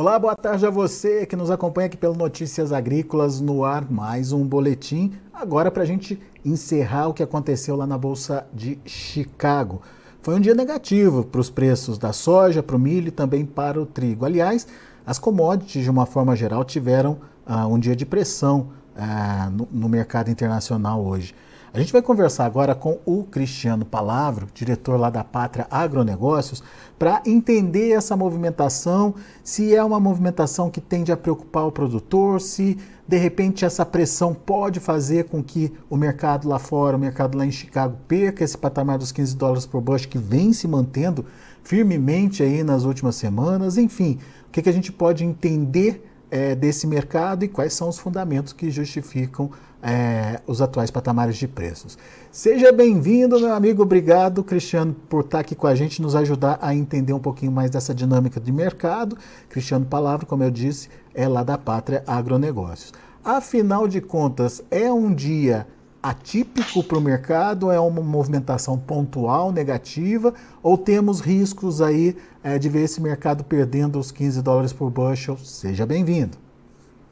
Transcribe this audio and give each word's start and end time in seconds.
Olá, 0.00 0.16
boa 0.16 0.36
tarde 0.36 0.64
a 0.64 0.70
você 0.70 1.26
que 1.26 1.34
nos 1.34 1.50
acompanha 1.50 1.86
aqui 1.86 1.96
pelo 1.96 2.14
Notícias 2.14 2.72
Agrícolas 2.72 3.40
no 3.40 3.64
ar, 3.64 3.90
mais 3.90 4.30
um 4.30 4.46
boletim. 4.46 5.12
Agora 5.34 5.72
para 5.72 5.82
a 5.82 5.86
gente 5.86 6.20
encerrar 6.44 7.08
o 7.08 7.12
que 7.12 7.20
aconteceu 7.20 7.74
lá 7.74 7.84
na 7.84 7.98
Bolsa 7.98 8.46
de 8.54 8.78
Chicago. 8.84 9.82
Foi 10.22 10.36
um 10.36 10.40
dia 10.40 10.54
negativo 10.54 11.24
para 11.24 11.40
os 11.40 11.50
preços 11.50 11.98
da 11.98 12.12
soja, 12.12 12.62
para 12.62 12.76
o 12.76 12.78
milho 12.78 13.08
e 13.08 13.10
também 13.10 13.44
para 13.44 13.82
o 13.82 13.84
trigo. 13.84 14.24
Aliás, 14.24 14.68
as 15.04 15.18
commodities, 15.18 15.82
de 15.82 15.90
uma 15.90 16.06
forma 16.06 16.36
geral, 16.36 16.64
tiveram 16.64 17.18
uh, 17.44 17.66
um 17.66 17.76
dia 17.76 17.96
de 17.96 18.06
pressão 18.06 18.68
uh, 18.94 19.50
no, 19.50 19.68
no 19.68 19.88
mercado 19.88 20.30
internacional 20.30 21.04
hoje. 21.04 21.34
A 21.72 21.78
gente 21.78 21.92
vai 21.92 22.00
conversar 22.00 22.46
agora 22.46 22.74
com 22.74 22.98
o 23.04 23.24
Cristiano 23.24 23.84
Palavro, 23.84 24.48
diretor 24.54 24.98
lá 24.98 25.10
da 25.10 25.22
Pátria 25.22 25.66
Agronegócios, 25.70 26.62
para 26.98 27.20
entender 27.26 27.90
essa 27.90 28.16
movimentação, 28.16 29.14
se 29.44 29.74
é 29.74 29.84
uma 29.84 30.00
movimentação 30.00 30.70
que 30.70 30.80
tende 30.80 31.12
a 31.12 31.16
preocupar 31.16 31.66
o 31.66 31.72
produtor, 31.72 32.40
se 32.40 32.78
de 33.06 33.18
repente 33.18 33.66
essa 33.66 33.84
pressão 33.84 34.32
pode 34.32 34.80
fazer 34.80 35.24
com 35.24 35.44
que 35.44 35.70
o 35.90 35.96
mercado 35.96 36.48
lá 36.48 36.58
fora, 36.58 36.96
o 36.96 37.00
mercado 37.00 37.36
lá 37.36 37.44
em 37.44 37.50
Chicago, 37.50 37.98
perca 38.08 38.42
esse 38.42 38.56
patamar 38.56 38.96
dos 38.96 39.12
15 39.12 39.36
dólares 39.36 39.66
por 39.66 39.82
bushel 39.82 40.08
que 40.08 40.18
vem 40.18 40.54
se 40.54 40.66
mantendo 40.66 41.26
firmemente 41.62 42.42
aí 42.42 42.62
nas 42.62 42.84
últimas 42.84 43.14
semanas. 43.16 43.76
Enfim, 43.76 44.18
o 44.48 44.50
que, 44.50 44.62
que 44.62 44.70
a 44.70 44.72
gente 44.72 44.90
pode 44.90 45.22
entender 45.22 46.02
é, 46.30 46.54
desse 46.54 46.86
mercado 46.86 47.44
e 47.44 47.48
quais 47.48 47.72
são 47.72 47.88
os 47.88 47.98
fundamentos 47.98 48.52
que 48.52 48.70
justificam 48.70 49.50
é, 49.82 50.40
os 50.46 50.60
atuais 50.60 50.90
patamares 50.90 51.36
de 51.36 51.46
preços. 51.46 51.96
Seja 52.30 52.72
bem-vindo, 52.72 53.38
meu 53.38 53.52
amigo. 53.52 53.82
Obrigado, 53.82 54.42
Cristiano, 54.42 54.94
por 55.08 55.24
estar 55.24 55.40
aqui 55.40 55.54
com 55.54 55.66
a 55.66 55.74
gente, 55.74 56.02
nos 56.02 56.14
ajudar 56.16 56.58
a 56.60 56.74
entender 56.74 57.12
um 57.12 57.20
pouquinho 57.20 57.52
mais 57.52 57.70
dessa 57.70 57.94
dinâmica 57.94 58.40
de 58.40 58.52
mercado. 58.52 59.16
Cristiano 59.48 59.86
Palavra, 59.86 60.26
como 60.26 60.42
eu 60.42 60.50
disse, 60.50 60.88
é 61.14 61.28
lá 61.28 61.42
da 61.42 61.56
Pátria 61.56 62.02
Agronegócios. 62.06 62.92
Afinal 63.24 63.86
de 63.86 64.00
contas, 64.00 64.62
é 64.70 64.92
um 64.92 65.12
dia 65.14 65.66
atípico 66.02 66.82
para 66.82 66.98
o 66.98 67.00
mercado? 67.00 67.70
É 67.70 67.78
uma 67.78 68.02
movimentação 68.02 68.78
pontual, 68.78 69.52
negativa? 69.52 70.32
Ou 70.62 70.78
temos 70.78 71.20
riscos 71.20 71.80
aí 71.80 72.16
é, 72.48 72.58
de 72.58 72.68
ver 72.68 72.82
esse 72.82 73.00
mercado 73.00 73.44
perdendo 73.44 73.98
os 73.98 74.10
15 74.10 74.42
dólares 74.42 74.72
por 74.72 74.90
bushel? 74.90 75.36
Seja 75.36 75.84
bem-vindo. 75.84 76.36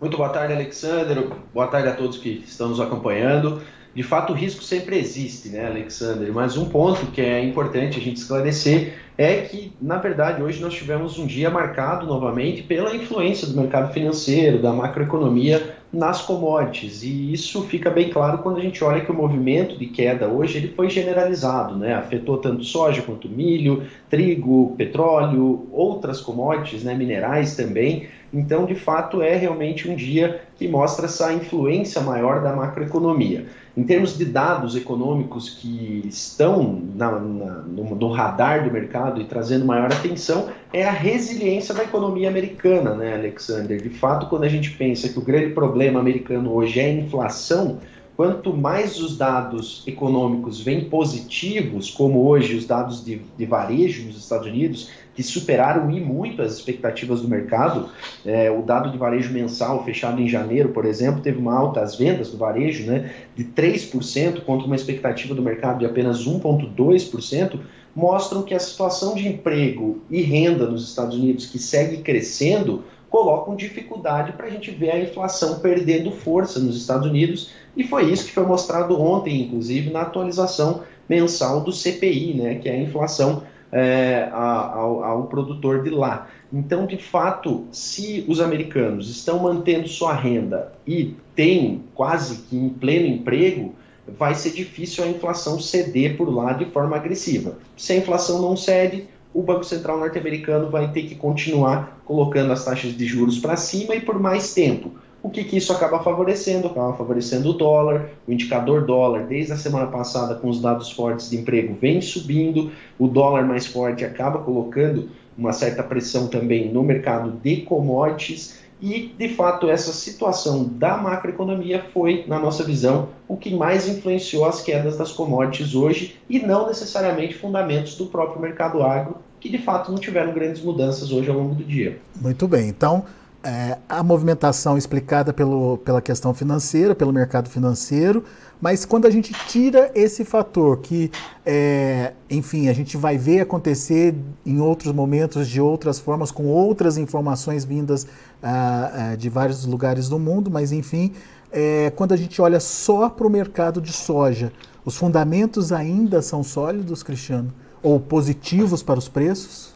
Muito 0.01 0.17
boa 0.17 0.29
tarde, 0.31 0.53
Alexander. 0.53 1.29
Boa 1.53 1.67
tarde 1.69 1.89
a 1.89 1.95
todos 1.95 2.19
que 2.19 2.43
estão 2.47 2.69
nos 2.69 2.81
acompanhando. 2.81 3.61
De 3.95 4.03
fato, 4.03 4.33
o 4.33 4.37
risco 4.37 4.63
sempre 4.63 4.99
existe, 4.99 5.49
né, 5.49 5.67
Alexander? 5.67 6.31
Mas 6.33 6.57
um 6.57 6.69
ponto 6.69 7.07
que 7.07 7.21
é 7.21 7.43
importante 7.43 7.99
a 7.99 8.03
gente 8.03 8.19
esclarecer 8.19 8.95
é 9.17 9.37
que, 9.43 9.73
na 9.81 9.97
verdade, 9.97 10.43
hoje 10.43 10.61
nós 10.61 10.75
tivemos 10.75 11.19
um 11.19 11.27
dia 11.27 11.49
marcado 11.49 12.07
novamente 12.07 12.63
pela 12.63 12.95
influência 12.95 13.47
do 13.47 13.59
mercado 13.59 13.93
financeiro, 13.95 14.61
da 14.61 14.71
macroeconomia 14.71 15.76
nas 15.97 16.21
commodities. 16.23 17.03
E 17.03 17.33
isso 17.33 17.63
fica 17.63 17.91
bem 17.91 18.11
claro 18.11 18.39
quando 18.39 18.59
a 18.59 18.61
gente 18.61 18.85
olha 18.85 19.01
que 19.01 19.11
o 19.11 19.15
movimento 19.15 19.79
de 19.79 19.87
queda 19.87 20.29
hoje 20.29 20.59
ele 20.59 20.69
foi 20.69 20.91
generalizado, 20.91 21.77
né? 21.77 21.95
Afetou 21.95 22.39
tanto 22.39 22.63
soja 22.65 23.03
quanto 23.03 23.29
milho, 23.29 23.83
trigo, 24.11 24.75
petróleo, 24.77 25.67
outras 25.73 26.21
commodities, 26.21 26.85
né, 26.85 26.95
minerais 26.95 27.57
também. 27.57 28.07
Então, 28.37 28.67
de 28.67 28.75
fato, 28.75 29.23
é 29.23 29.35
realmente 29.35 29.89
um 29.89 29.97
dia 29.97 30.43
que 30.57 30.69
mostra 30.69 31.07
essa 31.07 31.33
influência 31.33 32.01
maior 32.03 32.43
da 32.43 32.55
macroeconomia. 32.55 33.47
Em 33.75 33.83
termos 33.83 34.17
de 34.17 34.25
dados 34.25 34.77
econômicos 34.77 35.51
que 35.51 36.03
estão 36.07 36.83
na, 36.95 37.13
na, 37.13 37.53
no, 37.63 37.95
no, 37.95 38.11
radar 38.11 38.65
do 38.65 38.73
mercado 38.73 39.21
e 39.21 39.25
trazendo 39.25 39.65
maior 39.67 39.93
atenção, 39.93 40.49
é 40.73 40.85
a 40.85 40.91
resiliência 40.91 41.75
da 41.75 41.83
economia 41.83 42.29
americana, 42.29 42.95
né, 42.95 43.15
Alexander? 43.15 43.81
De 43.81 43.91
fato, 43.91 44.27
quando 44.27 44.45
a 44.45 44.49
gente 44.49 44.71
pensa 44.71 45.09
que 45.09 45.19
o 45.19 45.23
grande 45.23 45.51
problema 45.55 46.01
americano 46.01 46.53
hoje 46.53 46.81
é 46.81 46.87
a 46.87 46.93
inflação, 46.93 47.79
quanto 48.17 48.57
mais 48.57 48.99
os 48.99 49.17
dados 49.17 49.83
econômicos 49.87 50.61
vêm 50.61 50.87
positivos, 50.87 51.91
como 51.91 52.27
hoje 52.27 52.57
os 52.57 52.65
dados 52.65 53.05
de, 53.05 53.21
de 53.37 53.45
varejo 53.45 54.07
nos 54.07 54.17
Estados 54.17 54.47
Unidos, 54.47 54.91
que 55.15 55.23
superaram 55.23 55.91
e 55.91 56.01
muito 56.01 56.41
as 56.41 56.55
expectativas 56.55 57.21
do 57.21 57.29
mercado. 57.29 57.89
É, 58.25 58.51
o 58.51 58.63
dado 58.63 58.91
de 58.91 58.97
varejo 58.97 59.33
mensal 59.33 59.85
fechado 59.85 60.21
em 60.21 60.29
janeiro, 60.29 60.71
por 60.71 60.87
exemplo, 60.87 61.21
teve 61.21 61.39
uma 61.39 61.55
alta, 61.55 61.81
as 61.81 61.95
vendas 61.95 62.31
do 62.31 62.39
varejo, 62.39 62.85
né, 62.85 63.13
de 63.35 63.45
3% 63.45 64.43
contra 64.45 64.67
uma 64.67 64.77
expectativa 64.77 65.35
do 65.35 65.43
mercado 65.43 65.79
de 65.79 65.87
apenas 65.87 66.27
1,2%, 66.27 67.61
mostram 67.95 68.43
que 68.43 68.55
a 68.55 68.59
situação 68.59 69.15
de 69.15 69.27
emprego 69.27 70.03
e 70.11 70.21
renda 70.21 70.67
nos 70.67 70.87
Estados 70.87 71.17
Unidos, 71.17 71.47
que 71.47 71.59
segue 71.59 71.99
crescendo, 71.99 72.85
colocam 73.11 73.57
dificuldade 73.57 74.33
para 74.33 74.47
a 74.47 74.51
gente 74.51 74.71
ver 74.71 74.91
a 74.91 75.01
inflação 75.01 75.61
perdendo 75.61 76.11
força 76.11 76.59
nos 76.59 76.77
Estados 76.77 77.07
Unidos, 77.07 77.51
e 77.77 77.85
foi 77.85 78.11
isso 78.11 78.27
que 78.27 78.33
foi 78.33 78.45
mostrado 78.45 79.01
ontem, 79.01 79.43
inclusive, 79.43 79.91
na 79.91 80.03
atualização 80.03 80.83
mensal 81.09 81.61
do 81.61 81.73
CPI, 81.73 82.35
né, 82.35 82.55
que 82.57 82.69
é 82.69 82.73
a 82.73 82.83
inflação 82.83 83.43
é, 83.71 84.29
ao, 84.33 85.05
ao 85.05 85.23
produtor 85.25 85.83
de 85.83 85.91
lá. 85.91 86.29
Então, 86.53 86.87
de 86.87 86.97
fato, 86.97 87.65
se 87.73 88.25
os 88.29 88.41
americanos 88.41 89.11
estão 89.11 89.41
mantendo 89.41 89.89
sua 89.89 90.15
renda 90.15 90.73
e 90.87 91.15
têm 91.35 91.83
quase 91.95 92.43
que 92.45 92.57
em 92.57 92.69
pleno 92.69 93.07
emprego, 93.07 93.75
vai 94.07 94.35
ser 94.35 94.51
difícil 94.51 95.05
a 95.05 95.09
inflação 95.09 95.59
ceder 95.59 96.17
por 96.17 96.33
lá 96.33 96.53
de 96.53 96.65
forma 96.67 96.97
agressiva. 96.97 97.59
Se 97.77 97.93
a 97.93 97.97
inflação 97.97 98.41
não 98.41 98.57
cede, 98.57 99.09
o 99.37 99.43
Banco 99.43 99.65
Central 99.65 99.99
norte-americano 99.99 100.71
vai 100.71 100.91
ter 100.93 101.03
que 101.03 101.15
continuar 101.15 102.01
colocando 102.07 102.55
as 102.55 102.65
taxas 102.65 102.97
de 102.97 103.05
juros 103.05 103.39
para 103.39 103.55
cima 103.55 103.95
e 103.95 104.01
por 104.01 104.19
mais 104.19 104.55
tempo. 104.55 104.93
O 105.23 105.29
que, 105.29 105.45
que 105.45 105.59
isso 105.59 105.75
acaba 105.75 106.03
favorecendo? 106.03 106.69
Acaba 106.69 106.95
favorecendo 106.95 107.51
o 107.51 107.53
dólar, 107.53 108.09
o 108.27 108.33
indicador 108.33 108.87
dólar, 108.87 109.25
desde 109.25 109.53
a 109.53 109.57
semana 109.59 109.89
passada, 109.89 110.37
com 110.37 110.49
os 110.49 110.59
dados 110.59 110.91
fortes 110.91 111.29
de 111.29 111.37
emprego, 111.37 111.77
vem 111.79 112.01
subindo, 112.01 112.73
o 112.99 113.07
dólar 113.07 113.45
mais 113.45 113.67
forte 113.67 114.07
acaba 114.07 114.39
colocando 114.39 115.11
uma 115.37 115.53
certa 115.53 115.83
pressão 115.83 116.29
também 116.29 116.73
no 116.73 116.83
mercado 116.83 117.31
de 117.31 117.57
commodities. 117.57 118.65
E, 118.81 119.15
de 119.19 119.29
fato, 119.29 119.69
essa 119.69 119.93
situação 119.93 120.65
da 120.65 120.97
macroeconomia 120.97 121.85
foi, 121.93 122.25
na 122.27 122.39
nossa 122.39 122.65
visão, 122.65 123.11
o 123.29 123.37
que 123.37 123.55
mais 123.55 123.87
influenciou 123.87 124.47
as 124.47 124.63
quedas 124.63 124.97
das 124.97 125.13
commodities 125.13 125.75
hoje 125.75 126.17
e 126.29 126.39
não 126.39 126.67
necessariamente 126.67 127.35
fundamentos 127.35 127.97
do 127.97 128.07
próprio 128.07 128.41
mercado 128.41 128.83
agro, 128.83 129.26
que 129.41 129.49
de 129.49 129.59
fato 129.59 129.91
não 129.91 129.99
tiveram 129.99 130.33
grandes 130.33 130.63
mudanças 130.63 131.11
hoje 131.13 131.31
ao 131.31 131.37
longo 131.37 131.55
do 131.55 131.65
dia. 131.65 131.99
Muito 132.21 132.49
bem, 132.49 132.69
então 132.69 133.05
é, 133.47 133.79
a 133.89 134.03
movimentação 134.03 134.77
explicada 134.77 135.33
pelo, 135.33 135.79
pela 135.79 136.03
questão 136.03 136.35
financeira, 136.35 136.97
pelo 136.97 137.13
mercado 137.13 137.49
financeiro, 137.49 138.25
mas 138.61 138.85
quando 138.85 139.07
a 139.07 139.11
gente 139.11 139.33
tira 139.47 139.91
esse 139.95 140.25
fator 140.25 140.79
que, 140.79 141.13
é, 141.45 142.13
enfim, 142.29 142.69
a 142.69 142.73
gente 142.73 142.97
vai 142.97 143.17
ver 143.17 143.41
acontecer 143.41 144.17
em 144.45 144.61
outros 144.61 144.93
momentos, 144.93 145.47
de 145.47 145.61
outras 145.61 146.01
formas, 146.01 146.33
com 146.33 146.47
outras 146.47 146.99
informações 146.99 147.65
vindas 147.65 148.07
ah, 148.43 149.13
ah, 149.13 149.17
de 149.17 149.29
vários 149.29 149.65
lugares 149.65 150.09
do 150.09 150.19
mundo, 150.19 150.51
mas 150.51 150.73
enfim, 150.73 151.13
é, 151.53 151.91
quando 151.91 152.13
a 152.13 152.17
gente 152.17 152.43
olha 152.43 152.59
só 152.59 153.09
para 153.09 153.27
o 153.27 153.31
mercado 153.31 153.81
de 153.81 153.93
soja, 153.93 154.53
os 154.85 154.97
fundamentos 154.97 155.73
ainda 155.73 156.21
são 156.21 156.43
sólidos, 156.43 157.03
Cristiano? 157.03 157.53
Ou 157.87 158.01
positivos 158.01 158.83
para 158.83 158.99
os 158.99 159.09
preços? 159.09 159.73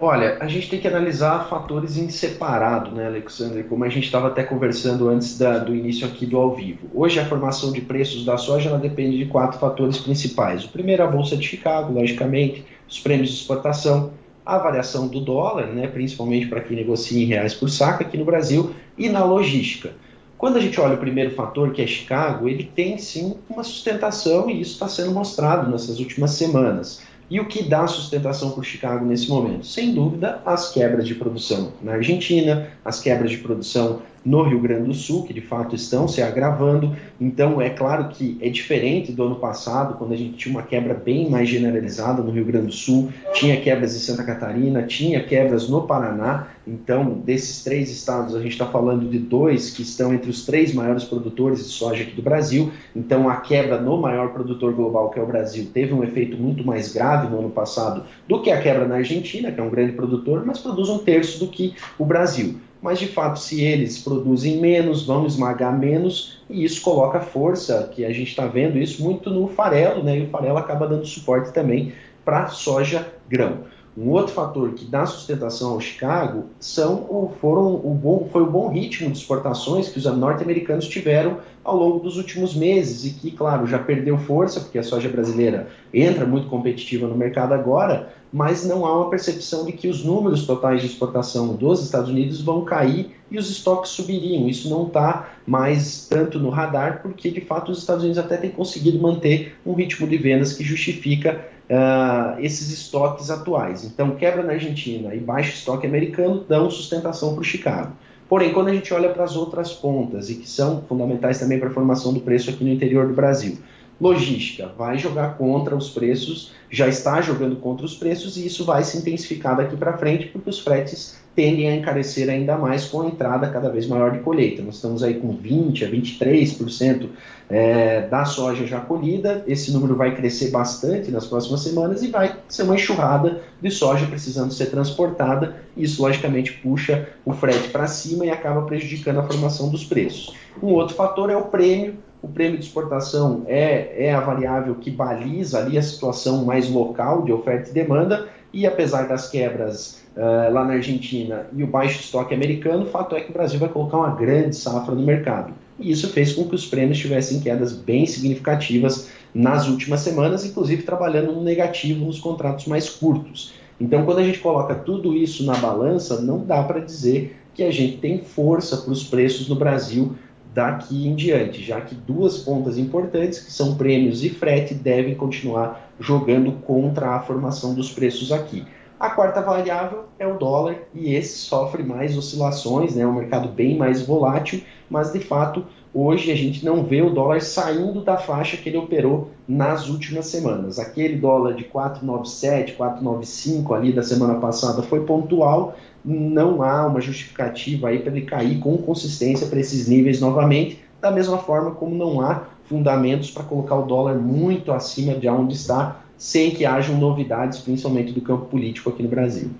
Olha, 0.00 0.36
a 0.40 0.48
gente 0.48 0.68
tem 0.68 0.80
que 0.80 0.88
analisar 0.88 1.48
fatores 1.48 1.96
em 1.96 2.08
separado, 2.10 2.90
né, 2.90 3.06
Alexandre? 3.06 3.62
Como 3.62 3.84
a 3.84 3.88
gente 3.88 4.02
estava 4.02 4.26
até 4.26 4.42
conversando 4.42 5.08
antes 5.08 5.38
da, 5.38 5.58
do 5.58 5.72
início 5.72 6.04
aqui 6.04 6.26
do 6.26 6.36
ao 6.36 6.56
vivo. 6.56 6.88
Hoje 6.92 7.20
a 7.20 7.24
formação 7.24 7.70
de 7.70 7.80
preços 7.80 8.24
da 8.24 8.36
soja 8.36 8.68
ela 8.68 8.80
depende 8.80 9.16
de 9.16 9.26
quatro 9.26 9.60
fatores 9.60 9.98
principais. 9.98 10.64
O 10.64 10.70
primeiro 10.70 11.04
é 11.04 11.06
a 11.06 11.08
Bolsa 11.08 11.36
de 11.36 11.46
Chicago, 11.46 11.92
logicamente, 11.92 12.64
os 12.88 12.98
prêmios 12.98 13.28
de 13.28 13.36
exportação, 13.36 14.10
a 14.44 14.58
variação 14.58 15.06
do 15.06 15.20
dólar, 15.20 15.68
né, 15.68 15.86
principalmente 15.86 16.48
para 16.48 16.62
quem 16.62 16.76
negocia 16.76 17.22
em 17.22 17.26
reais 17.26 17.54
por 17.54 17.70
saca 17.70 18.02
aqui 18.02 18.18
no 18.18 18.24
Brasil, 18.24 18.74
e 18.98 19.08
na 19.08 19.24
logística. 19.24 19.92
Quando 20.36 20.56
a 20.56 20.60
gente 20.60 20.80
olha 20.80 20.94
o 20.94 20.98
primeiro 20.98 21.30
fator, 21.30 21.72
que 21.72 21.80
é 21.80 21.86
Chicago, 21.86 22.48
ele 22.48 22.64
tem 22.74 22.98
sim 22.98 23.36
uma 23.48 23.62
sustentação 23.62 24.50
e 24.50 24.60
isso 24.60 24.72
está 24.72 24.88
sendo 24.88 25.12
mostrado 25.12 25.70
nessas 25.70 26.00
últimas 26.00 26.32
semanas. 26.32 27.11
E 27.32 27.40
o 27.40 27.46
que 27.46 27.62
dá 27.62 27.86
sustentação 27.86 28.50
para 28.50 28.60
o 28.60 28.62
Chicago 28.62 29.06
nesse 29.06 29.30
momento? 29.30 29.66
Sem 29.66 29.94
dúvida, 29.94 30.42
as 30.44 30.70
quebras 30.70 31.08
de 31.08 31.14
produção 31.14 31.72
na 31.80 31.92
Argentina, 31.92 32.68
as 32.84 33.00
quebras 33.00 33.30
de 33.30 33.38
produção 33.38 34.02
no 34.22 34.42
Rio 34.42 34.60
Grande 34.60 34.88
do 34.88 34.94
Sul, 34.94 35.24
que 35.24 35.32
de 35.32 35.40
fato 35.40 35.74
estão 35.74 36.06
se 36.06 36.20
agravando. 36.20 36.94
Então, 37.18 37.58
é 37.58 37.70
claro 37.70 38.08
que 38.10 38.36
é 38.38 38.50
diferente 38.50 39.12
do 39.12 39.24
ano 39.24 39.36
passado, 39.36 39.94
quando 39.94 40.12
a 40.12 40.16
gente 40.16 40.36
tinha 40.36 40.54
uma 40.54 40.62
quebra 40.62 40.92
bem 40.92 41.30
mais 41.30 41.48
generalizada 41.48 42.22
no 42.22 42.30
Rio 42.30 42.44
Grande 42.44 42.66
do 42.66 42.72
Sul, 42.72 43.10
tinha 43.32 43.58
quebras 43.58 43.96
em 43.96 44.00
Santa 44.00 44.24
Catarina, 44.24 44.82
tinha 44.82 45.24
quebras 45.24 45.70
no 45.70 45.86
Paraná. 45.86 46.48
Então, 46.66 47.14
desses 47.24 47.64
três 47.64 47.90
estados, 47.90 48.34
a 48.34 48.40
gente 48.40 48.52
está 48.52 48.66
falando 48.66 49.08
de 49.08 49.18
dois 49.18 49.70
que 49.70 49.82
estão 49.82 50.14
entre 50.14 50.30
os 50.30 50.46
três 50.46 50.72
maiores 50.72 51.04
produtores 51.04 51.58
de 51.58 51.70
soja 51.70 52.04
aqui 52.04 52.12
do 52.12 52.22
Brasil. 52.22 52.72
Então, 52.94 53.28
a 53.28 53.36
quebra 53.36 53.80
no 53.80 53.96
maior 53.96 54.32
produtor 54.32 54.72
global, 54.72 55.10
que 55.10 55.18
é 55.18 55.22
o 55.22 55.26
Brasil, 55.26 55.68
teve 55.74 55.92
um 55.92 56.04
efeito 56.04 56.36
muito 56.36 56.64
mais 56.64 56.92
grave 56.92 57.28
no 57.28 57.40
ano 57.40 57.50
passado 57.50 58.04
do 58.28 58.40
que 58.40 58.50
a 58.50 58.60
quebra 58.60 58.86
na 58.86 58.96
Argentina, 58.96 59.50
que 59.50 59.60
é 59.60 59.62
um 59.62 59.70
grande 59.70 59.92
produtor, 59.92 60.44
mas 60.46 60.58
produz 60.58 60.88
um 60.88 60.98
terço 60.98 61.40
do 61.40 61.50
que 61.50 61.74
o 61.98 62.04
Brasil. 62.04 62.56
Mas, 62.80 62.98
de 62.98 63.06
fato, 63.06 63.38
se 63.38 63.60
eles 63.60 63.98
produzem 63.98 64.60
menos, 64.60 65.06
vão 65.06 65.26
esmagar 65.26 65.76
menos, 65.76 66.42
e 66.50 66.64
isso 66.64 66.82
coloca 66.82 67.20
força, 67.20 67.90
que 67.94 68.04
a 68.04 68.12
gente 68.12 68.28
está 68.28 68.46
vendo 68.46 68.78
isso 68.78 69.02
muito 69.02 69.30
no 69.30 69.48
farelo, 69.48 70.02
né? 70.02 70.18
E 70.18 70.22
o 70.22 70.28
farelo 70.28 70.58
acaba 70.58 70.88
dando 70.88 71.06
suporte 71.06 71.52
também 71.52 71.92
para 72.24 72.48
soja 72.48 73.06
grão. 73.28 73.71
Um 73.96 74.08
outro 74.08 74.32
fator 74.32 74.72
que 74.72 74.86
dá 74.86 75.04
sustentação 75.04 75.72
ao 75.72 75.80
Chicago 75.80 76.44
são 76.58 77.30
foram 77.40 77.74
o 77.74 77.94
bom, 77.94 78.26
foi 78.32 78.42
o 78.42 78.50
bom 78.50 78.68
ritmo 78.68 79.10
de 79.10 79.18
exportações 79.18 79.88
que 79.88 79.98
os 79.98 80.04
norte-americanos 80.04 80.88
tiveram 80.88 81.38
ao 81.62 81.76
longo 81.76 81.98
dos 81.98 82.16
últimos 82.16 82.54
meses 82.54 83.04
e 83.04 83.10
que, 83.10 83.30
claro, 83.30 83.66
já 83.66 83.78
perdeu 83.78 84.16
força, 84.16 84.60
porque 84.60 84.78
a 84.78 84.82
soja 84.82 85.10
brasileira 85.10 85.68
entra 85.92 86.24
muito 86.24 86.48
competitiva 86.48 87.06
no 87.06 87.14
mercado 87.14 87.52
agora, 87.52 88.14
mas 88.32 88.66
não 88.66 88.86
há 88.86 88.96
uma 88.96 89.10
percepção 89.10 89.66
de 89.66 89.72
que 89.72 89.88
os 89.88 90.02
números 90.02 90.46
totais 90.46 90.80
de 90.80 90.86
exportação 90.86 91.54
dos 91.54 91.84
Estados 91.84 92.08
Unidos 92.08 92.40
vão 92.40 92.64
cair 92.64 93.10
e 93.30 93.38
os 93.38 93.50
estoques 93.50 93.90
subiriam. 93.90 94.48
Isso 94.48 94.70
não 94.70 94.86
está 94.86 95.28
mais 95.46 96.06
tanto 96.08 96.38
no 96.38 96.48
radar, 96.48 97.02
porque 97.02 97.30
de 97.30 97.42
fato 97.42 97.70
os 97.70 97.78
Estados 97.78 98.02
Unidos 98.02 98.18
até 98.18 98.38
têm 98.38 98.50
conseguido 98.50 98.98
manter 98.98 99.54
um 99.66 99.74
ritmo 99.74 100.06
de 100.06 100.16
vendas 100.16 100.54
que 100.54 100.64
justifica 100.64 101.51
uh, 101.70 102.40
esses 102.40 102.70
estoques 102.70 103.30
atuais. 103.30 103.84
Então, 103.84 104.16
quebra 104.16 104.42
na 104.42 104.52
Argentina 104.52 105.14
e 105.14 105.18
baixo 105.18 105.54
estoque 105.54 105.86
americano 105.86 106.44
dão 106.48 106.70
sustentação 106.70 107.32
para 107.34 107.40
o 107.40 107.44
Chicago. 107.44 107.92
Porém, 108.28 108.52
quando 108.52 108.68
a 108.68 108.74
gente 108.74 108.92
olha 108.94 109.10
para 109.10 109.24
as 109.24 109.36
outras 109.36 109.72
pontas, 109.72 110.30
e 110.30 110.36
que 110.36 110.48
são 110.48 110.82
fundamentais 110.88 111.38
também 111.38 111.58
para 111.58 111.68
a 111.68 111.72
formação 111.72 112.14
do 112.14 112.20
preço 112.20 112.48
aqui 112.50 112.64
no 112.64 112.70
interior 112.70 113.06
do 113.06 113.14
Brasil, 113.14 113.58
logística 114.00 114.72
vai 114.76 114.98
jogar 114.98 115.36
contra 115.36 115.76
os 115.76 115.90
preços, 115.90 116.52
já 116.70 116.88
está 116.88 117.20
jogando 117.20 117.56
contra 117.56 117.86
os 117.86 117.94
preços 117.94 118.36
e 118.36 118.46
isso 118.46 118.64
vai 118.64 118.82
se 118.82 118.98
intensificar 118.98 119.56
daqui 119.56 119.76
para 119.76 119.96
frente 119.96 120.26
porque 120.26 120.50
os 120.50 120.58
fretes 120.58 121.21
tendem 121.34 121.68
a 121.68 121.76
encarecer 121.76 122.28
ainda 122.28 122.56
mais 122.56 122.86
com 122.86 123.02
a 123.02 123.06
entrada 123.06 123.48
cada 123.48 123.70
vez 123.70 123.86
maior 123.86 124.10
de 124.10 124.18
colheita. 124.18 124.62
Nós 124.62 124.76
estamos 124.76 125.02
aí 125.02 125.14
com 125.14 125.34
20 125.34 125.84
a 125.84 125.90
23% 125.90 127.08
é, 127.48 128.02
da 128.02 128.24
soja 128.24 128.66
já 128.66 128.80
colhida. 128.80 129.42
Esse 129.46 129.72
número 129.72 129.96
vai 129.96 130.14
crescer 130.14 130.50
bastante 130.50 131.10
nas 131.10 131.26
próximas 131.26 131.60
semanas 131.60 132.02
e 132.02 132.08
vai 132.08 132.36
ser 132.48 132.64
uma 132.64 132.74
enxurrada 132.74 133.40
de 133.60 133.70
soja 133.70 134.06
precisando 134.06 134.52
ser 134.52 134.66
transportada. 134.66 135.56
Isso, 135.76 136.02
logicamente, 136.02 136.52
puxa 136.52 137.08
o 137.24 137.32
frete 137.32 137.68
para 137.68 137.86
cima 137.86 138.26
e 138.26 138.30
acaba 138.30 138.62
prejudicando 138.62 139.20
a 139.20 139.22
formação 139.22 139.70
dos 139.70 139.84
preços. 139.84 140.34
Um 140.62 140.68
outro 140.68 140.94
fator 140.94 141.30
é 141.30 141.36
o 141.36 141.44
prêmio. 141.44 141.96
O 142.22 142.28
prêmio 142.28 142.56
de 142.56 142.64
exportação 142.64 143.42
é, 143.46 144.06
é 144.06 144.14
a 144.14 144.20
variável 144.20 144.76
que 144.76 144.90
baliza 144.90 145.58
ali 145.58 145.76
a 145.76 145.82
situação 145.82 146.44
mais 146.44 146.70
local 146.70 147.22
de 147.22 147.32
oferta 147.32 147.70
e 147.70 147.72
demanda, 147.72 148.28
e 148.52 148.64
apesar 148.64 149.08
das 149.08 149.28
quebras 149.28 150.01
uh, 150.16 150.52
lá 150.52 150.64
na 150.64 150.74
Argentina 150.74 151.46
e 151.54 151.62
o 151.62 151.66
baixo 151.66 152.00
estoque 152.00 152.34
americano, 152.34 152.84
o 152.84 152.86
fato 152.86 153.14
é 153.16 153.20
que 153.20 153.30
o 153.30 153.32
Brasil 153.32 153.58
vai 153.58 153.68
colocar 153.68 153.98
uma 153.98 154.14
grande 154.14 154.56
safra 154.56 154.94
no 154.94 155.02
mercado. 155.02 155.52
E 155.78 155.90
isso 155.90 156.08
fez 156.08 156.32
com 156.32 156.44
que 156.44 156.54
os 156.54 156.66
prêmios 156.66 156.98
tivessem 156.98 157.40
quedas 157.40 157.72
bem 157.72 158.06
significativas 158.06 159.10
nas 159.34 159.68
últimas 159.68 160.00
semanas, 160.00 160.44
inclusive 160.44 160.82
trabalhando 160.82 161.32
no 161.32 161.42
negativo 161.42 162.04
nos 162.04 162.20
contratos 162.20 162.66
mais 162.66 162.88
curtos. 162.88 163.54
Então, 163.80 164.04
quando 164.04 164.18
a 164.18 164.24
gente 164.24 164.38
coloca 164.38 164.74
tudo 164.74 165.16
isso 165.16 165.44
na 165.44 165.56
balança, 165.56 166.20
não 166.20 166.44
dá 166.44 166.62
para 166.62 166.80
dizer 166.80 167.36
que 167.54 167.62
a 167.62 167.70
gente 167.70 167.96
tem 167.96 168.18
força 168.18 168.76
para 168.76 168.92
os 168.92 169.04
preços 169.04 169.48
no 169.48 169.56
Brasil 169.56 170.14
daqui 170.54 171.06
em 171.06 171.14
diante, 171.14 171.62
já 171.62 171.80
que 171.80 171.94
duas 171.94 172.38
pontas 172.38 172.76
importantes, 172.76 173.38
que 173.40 173.50
são 173.50 173.74
prêmios 173.74 174.22
e 174.22 174.28
frete, 174.28 174.74
devem 174.74 175.14
continuar 175.14 175.90
jogando 175.98 176.52
contra 176.52 177.16
a 177.16 177.20
formação 177.20 177.74
dos 177.74 177.90
preços 177.90 178.30
aqui. 178.30 178.64
A 179.02 179.10
quarta 179.10 179.40
variável 179.40 180.04
é 180.16 180.24
o 180.24 180.38
dólar, 180.38 180.76
e 180.94 181.12
esse 181.12 181.36
sofre 181.36 181.82
mais 181.82 182.16
oscilações, 182.16 182.94
né? 182.94 183.02
é 183.02 183.06
um 183.06 183.14
mercado 183.14 183.48
bem 183.48 183.76
mais 183.76 184.06
volátil, 184.06 184.62
mas 184.88 185.12
de 185.12 185.18
fato 185.18 185.66
hoje 185.92 186.30
a 186.30 186.36
gente 186.36 186.64
não 186.64 186.84
vê 186.84 187.02
o 187.02 187.10
dólar 187.10 187.42
saindo 187.42 188.04
da 188.04 188.16
faixa 188.16 188.56
que 188.56 188.68
ele 188.68 188.78
operou 188.78 189.30
nas 189.48 189.88
últimas 189.88 190.26
semanas. 190.26 190.78
Aquele 190.78 191.16
dólar 191.16 191.54
de 191.54 191.64
4,97, 191.64 192.76
4,95 192.76 193.76
ali 193.76 193.92
da 193.92 194.04
semana 194.04 194.36
passada 194.36 194.82
foi 194.82 195.04
pontual, 195.04 195.74
não 196.04 196.62
há 196.62 196.86
uma 196.86 197.00
justificativa 197.00 197.88
aí 197.88 197.98
para 197.98 198.12
ele 198.12 198.24
cair 198.24 198.60
com 198.60 198.78
consistência 198.78 199.48
para 199.48 199.58
esses 199.58 199.88
níveis 199.88 200.20
novamente, 200.20 200.80
da 201.00 201.10
mesma 201.10 201.38
forma 201.38 201.72
como 201.72 201.92
não 201.92 202.20
há 202.20 202.44
fundamentos 202.66 203.32
para 203.32 203.42
colocar 203.42 203.74
o 203.74 203.82
dólar 203.82 204.14
muito 204.14 204.70
acima 204.70 205.14
de 205.14 205.28
onde 205.28 205.54
está 205.54 206.01
sem 206.22 206.52
que 206.52 206.64
hajam 206.64 206.96
novidades, 206.98 207.58
principalmente 207.58 208.12
do 208.12 208.20
campo 208.20 208.44
político 208.44 208.88
aqui 208.88 209.02
no 209.02 209.08
Brasil. 209.08 209.50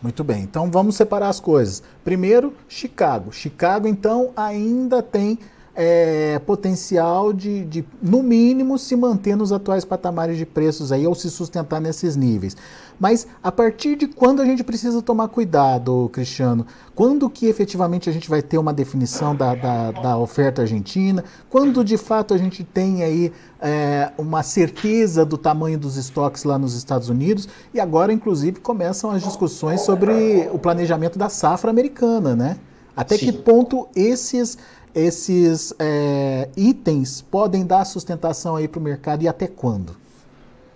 Muito 0.00 0.22
bem, 0.22 0.44
então 0.44 0.70
vamos 0.70 0.94
separar 0.94 1.28
as 1.28 1.40
coisas. 1.40 1.82
Primeiro, 2.04 2.54
Chicago. 2.68 3.32
Chicago, 3.32 3.88
então, 3.88 4.30
ainda 4.36 5.02
tem 5.02 5.40
é, 5.74 6.38
potencial 6.46 7.32
de, 7.32 7.64
de, 7.64 7.84
no 8.00 8.22
mínimo, 8.22 8.78
se 8.78 8.94
manter 8.94 9.36
nos 9.36 9.52
atuais 9.52 9.84
patamares 9.84 10.38
de 10.38 10.46
preços 10.46 10.92
aí 10.92 11.06
ou 11.06 11.14
se 11.14 11.28
sustentar 11.28 11.80
nesses 11.80 12.14
níveis. 12.14 12.56
Mas 12.98 13.26
a 13.42 13.50
partir 13.50 13.96
de 13.96 14.06
quando 14.06 14.40
a 14.40 14.44
gente 14.44 14.62
precisa 14.62 15.02
tomar 15.02 15.28
cuidado, 15.28 16.08
Cristiano? 16.12 16.64
Quando 16.94 17.28
que 17.28 17.46
efetivamente 17.46 18.08
a 18.08 18.12
gente 18.12 18.30
vai 18.30 18.40
ter 18.40 18.56
uma 18.56 18.72
definição 18.72 19.34
da, 19.34 19.54
da, 19.56 19.90
da 19.90 20.16
oferta 20.16 20.62
argentina? 20.62 21.24
Quando 21.50 21.84
de 21.84 21.96
fato 21.96 22.32
a 22.32 22.38
gente 22.38 22.62
tem 22.62 23.02
aí 23.02 23.32
é, 23.60 24.12
uma 24.16 24.44
certeza 24.44 25.24
do 25.24 25.36
tamanho 25.36 25.76
dos 25.76 25.96
estoques 25.96 26.44
lá 26.44 26.56
nos 26.56 26.76
Estados 26.76 27.08
Unidos? 27.08 27.48
E 27.72 27.80
agora, 27.80 28.12
inclusive, 28.12 28.60
começam 28.60 29.10
as 29.10 29.24
discussões 29.24 29.80
sobre 29.80 30.48
o 30.52 30.58
planejamento 30.58 31.18
da 31.18 31.28
safra 31.28 31.70
americana, 31.70 32.36
né? 32.36 32.58
Até 32.96 33.18
Sim. 33.18 33.26
que 33.26 33.32
ponto 33.32 33.88
esses 33.96 34.56
esses 34.94 35.74
é, 35.78 36.48
itens 36.56 37.22
podem 37.22 37.66
dar 37.66 37.84
sustentação 37.84 38.56
aí 38.56 38.68
para 38.68 38.78
o 38.78 38.82
mercado 38.82 39.22
e 39.22 39.28
até 39.28 39.46
quando? 39.46 39.96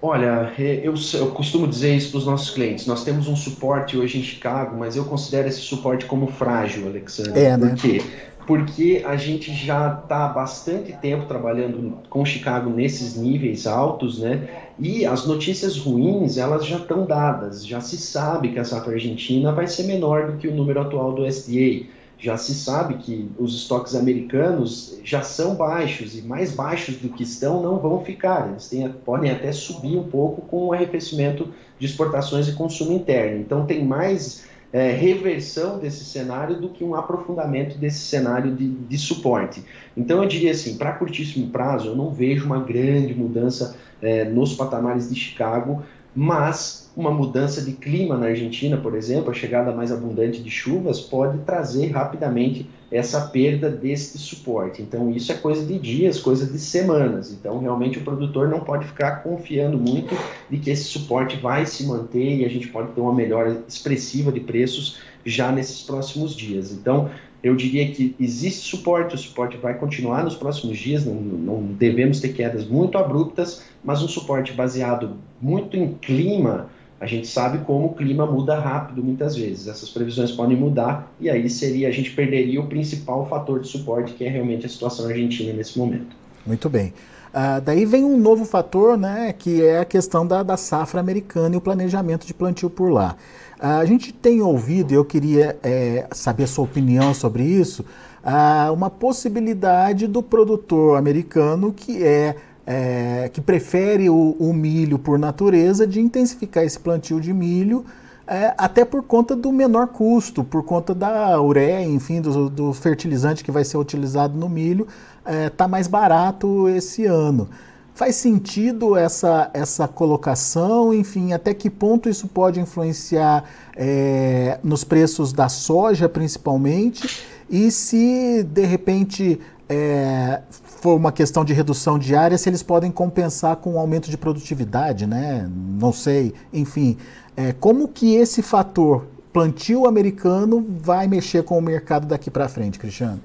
Olha, 0.01 0.53
é, 0.57 0.81
eu, 0.85 0.95
eu 1.15 1.27
costumo 1.31 1.67
dizer 1.67 1.95
isso 1.97 2.11
para 2.11 2.19
os 2.19 2.27
nossos 2.27 2.51
clientes. 2.51 2.87
Nós 2.87 3.03
temos 3.03 3.27
um 3.27 3.35
suporte 3.35 3.97
hoje 3.97 4.19
em 4.19 4.23
Chicago, 4.23 4.77
mas 4.79 4.97
eu 4.97 5.05
considero 5.05 5.49
esse 5.49 5.61
suporte 5.61 6.07
como 6.07 6.29
frágil, 6.29 6.87
Alexandre. 6.87 7.41
É, 7.41 7.57
né? 7.57 7.71
Por 7.71 7.77
quê? 7.77 8.03
Porque 8.47 9.05
a 9.07 9.17
gente 9.17 9.53
já 9.53 10.01
está 10.03 10.25
há 10.25 10.29
bastante 10.29 10.93
tempo 10.93 11.27
trabalhando 11.27 11.99
com 12.09 12.25
Chicago 12.25 12.71
nesses 12.71 13.17
níveis 13.17 13.67
altos, 13.67 14.21
né? 14.21 14.49
E 14.79 15.05
as 15.05 15.27
notícias 15.27 15.77
ruins, 15.77 16.39
elas 16.39 16.65
já 16.65 16.77
estão 16.77 17.05
dadas. 17.05 17.67
Já 17.67 17.81
se 17.81 17.99
sabe 17.99 18.51
que 18.51 18.59
a 18.59 18.65
safra 18.65 18.95
argentina 18.95 19.53
vai 19.53 19.67
ser 19.67 19.83
menor 19.83 20.31
do 20.31 20.39
que 20.39 20.49
o 20.49 20.55
número 20.55 20.81
atual 20.81 21.13
do 21.13 21.27
SDA 21.27 21.87
já 22.19 22.37
se 22.37 22.53
sabe 22.53 22.95
que 22.95 23.31
os 23.39 23.55
estoques 23.55 23.95
americanos 23.95 24.99
já 25.05 25.23
são 25.23 25.55
baixos 25.55 26.19
e 26.19 26.23
mais 26.23 26.51
baixos 26.53 26.97
do 26.97 27.09
que 27.11 27.23
estão 27.23 27.63
não 27.63 27.79
vão 27.79 28.05
ficar. 28.05 28.49
Eles 28.51 28.69
têm, 28.69 28.89
podem 29.05 29.31
até 29.31 29.53
subir 29.53 29.97
um 29.97 30.09
pouco 30.09 30.43
com 30.43 30.67
o 30.67 30.73
arrefecimento 30.73 31.49
de 31.79 31.87
exportações 31.87 32.49
e 32.49 32.53
consumo 32.53 32.93
interno. 32.93 33.41
Então 33.41 33.65
tem 33.65 33.85
mais 33.85 34.45
é, 34.73 34.91
reversão 34.91 35.79
desse 35.79 36.05
cenário 36.05 36.61
do 36.61 36.71
que 36.71 36.83
um 36.83 36.95
aprofundamento 36.95 37.79
desse 37.79 38.01
cenário 38.01 38.55
de, 38.55 38.69
de 38.69 38.99
suporte. 38.99 39.63
Então 39.97 40.21
eu 40.23 40.29
diria 40.29 40.51
assim, 40.51 40.77
para 40.77 40.93
curtíssimo 40.93 41.51
prazo 41.51 41.89
eu 41.89 41.97
não 41.97 42.11
vejo 42.11 42.45
uma 42.45 42.59
grande 42.59 43.15
mudança 43.15 43.77
é, 44.03 44.25
nos 44.25 44.55
patamares 44.55 45.09
de 45.09 45.15
Chicago, 45.15 45.85
mas 46.15 46.91
uma 46.97 47.13
mudança 47.13 47.63
de 47.63 47.73
clima 47.73 48.17
na 48.17 48.27
Argentina, 48.27 48.77
por 48.77 48.97
exemplo, 48.97 49.31
a 49.31 49.35
chegada 49.35 49.71
mais 49.71 49.93
abundante 49.93 50.43
de 50.43 50.51
chuvas 50.51 51.01
pode 51.01 51.39
trazer 51.39 51.89
rapidamente 51.89 52.69
essa 52.91 53.21
perda 53.29 53.71
deste 53.71 54.19
suporte. 54.19 54.83
Então, 54.83 55.11
isso 55.11 55.31
é 55.31 55.37
coisa 55.37 55.65
de 55.65 55.79
dias, 55.79 56.19
coisa 56.19 56.45
de 56.45 56.59
semanas. 56.59 57.31
Então, 57.31 57.59
realmente, 57.61 57.99
o 57.99 58.03
produtor 58.03 58.49
não 58.49 58.61
pode 58.61 58.87
ficar 58.87 59.23
confiando 59.23 59.79
muito 59.79 60.17
de 60.51 60.59
que 60.59 60.71
esse 60.71 60.85
suporte 60.85 61.37
vai 61.37 61.67
se 61.67 61.85
manter 61.87 62.39
e 62.39 62.45
a 62.45 62.49
gente 62.49 62.67
pode 62.69 62.93
ter 62.93 63.01
uma 63.01 63.15
melhora 63.15 63.63
expressiva 63.69 64.33
de 64.33 64.41
preços 64.41 64.99
já 65.25 65.53
nesses 65.53 65.83
próximos 65.83 66.35
dias. 66.35 66.73
Então, 66.73 67.11
eu 67.43 67.55
diria 67.55 67.91
que 67.93 68.15
existe 68.19 68.69
suporte, 68.69 69.15
o 69.15 69.19
suporte 69.19 69.57
vai 69.57 69.75
continuar 69.75 70.25
nos 70.25 70.35
próximos 70.35 70.79
dias, 70.79 71.05
não, 71.05 71.15
não 71.15 71.63
devemos 71.63 72.21
ter 72.21 72.33
quedas 72.33 72.67
muito 72.67 72.99
abruptas, 72.99 73.63
mas 73.83 74.03
um 74.03 74.09
suporte 74.09 74.53
baseado 74.53 75.17
muito 75.41 75.77
em 75.77 75.95
clima 75.95 76.69
a 77.01 77.07
gente 77.07 77.29
sabe 77.29 77.59
como 77.59 77.87
o 77.87 77.95
clima 77.95 78.27
muda 78.27 78.59
rápido 78.59 79.03
muitas 79.03 79.37
vezes. 79.37 79.69
Essas 79.69 79.89
previsões 79.89 80.33
podem 80.33 80.57
mudar 80.57 81.13
e 81.21 81.31
aí 81.31 81.49
seria 81.49 81.89
a 81.89 81.93
gente 81.93 82.11
perderia 82.11 82.61
o 82.61 82.67
principal 82.67 83.29
fator 83.29 83.61
de 83.61 83.69
suporte, 83.69 84.15
que 84.15 84.25
é 84.25 84.29
realmente 84.29 84.67
a 84.67 84.69
situação 84.69 85.07
argentina 85.07 85.53
nesse 85.53 85.79
momento. 85.79 86.17
Muito 86.45 86.69
bem. 86.69 86.93
Uh, 87.29 87.61
daí 87.61 87.85
vem 87.85 88.05
um 88.05 88.17
novo 88.17 88.45
fator, 88.45 88.97
né, 88.97 89.35
que 89.37 89.63
é 89.63 89.81
a 89.81 89.85
questão 89.85 90.27
da, 90.27 90.43
da 90.43 90.57
safra 90.57 91.01
americana 91.01 91.55
e 91.55 91.59
o 91.59 91.61
planejamento 91.61 92.27
de 92.27 92.33
plantio 92.33 92.71
por 92.71 92.91
lá. 92.91 93.17
Uh, 93.61 93.81
a 93.81 93.85
gente 93.85 94.13
tem 94.13 94.41
ouvido, 94.41 94.93
e 94.93 94.95
eu 94.95 95.05
queria 95.05 95.59
é, 95.63 96.07
saber 96.13 96.45
a 96.45 96.47
sua 96.47 96.65
opinião 96.65 97.13
sobre 97.13 97.43
isso, 97.43 97.85
uh, 98.25 98.73
uma 98.73 98.89
possibilidade 98.89 100.07
do 100.07 100.23
produtor 100.23 100.97
americano 100.97 101.73
que 101.73 102.03
é, 102.03 102.37
é 102.67 103.31
que 103.33 103.41
prefere 103.41 104.09
o, 104.09 104.37
o, 104.39 104.53
milho 104.53 104.99
por 104.99 105.19
natureza 105.19 105.87
de 105.87 106.01
intensificar 106.01 106.65
esse 106.65 106.79
plantio 106.79 107.21
de 107.21 107.33
milho 107.33 107.85
é, 108.29 108.53
até 108.59 108.85
por 108.85 109.03
conta 109.03 109.35
do 109.35 109.51
menor 109.51 109.89
custo, 109.89 110.45
por 110.45 110.63
conta 110.63 110.95
da 110.95 111.41
ureia, 111.41 111.83
enfim, 111.83 112.21
do, 112.21 112.51
do 112.51 112.75
fertilizante 112.75 113.43
que 113.43 113.51
vai 113.51 113.65
ser 113.65 113.79
utilizado 113.79 114.39
no 114.39 114.51
milho, 114.51 114.87
está 115.29 115.33
é, 115.33 115.51
tá 115.51 115.69
mais 115.69 115.87
barato 115.87 116.69
esse 116.69 117.05
ano. 117.05 117.49
Faz 117.95 118.15
sentido 118.15 118.97
essa, 118.97 119.51
essa 119.53 119.89
colocação? 119.89 120.95
Enfim, 120.95 121.33
até 121.33 121.53
que 121.53 121.69
ponto 121.69 122.09
isso 122.09 122.29
pode 122.29 122.61
influenciar 122.61 123.45
é, 123.77 124.59
nos 124.63 124.85
preços 124.85 125.33
da 125.33 125.49
soja, 125.49 126.09
principalmente? 126.09 127.27
E 127.51 127.71
se, 127.73 128.45
de 128.45 128.65
repente, 128.65 129.41
é, 129.69 130.43
for 130.51 130.95
uma 130.95 131.11
questão 131.11 131.45
de 131.45 131.53
redução 131.53 131.99
diária, 131.99 132.39
se 132.39 132.49
eles 132.49 132.63
podem 132.63 132.91
compensar 132.91 133.57
com 133.57 133.75
um 133.75 133.79
aumento 133.79 134.09
de 134.09 134.17
produtividade, 134.17 135.05
né? 135.07 135.51
Não 135.53 135.93
sei. 135.93 136.33
Enfim, 136.53 136.97
é, 137.37 137.53
como 137.53 137.89
que 137.89 138.15
esse 138.15 138.43
fator 138.43 139.07
plantio 139.33 139.87
americano 139.87 140.65
vai 140.81 141.09
mexer 141.09 141.43
com 141.43 141.59
o 141.59 141.63
mercado 141.63 142.07
daqui 142.07 142.31
para 142.31 142.49
frente, 142.49 142.79
Cristiano? 142.79 143.21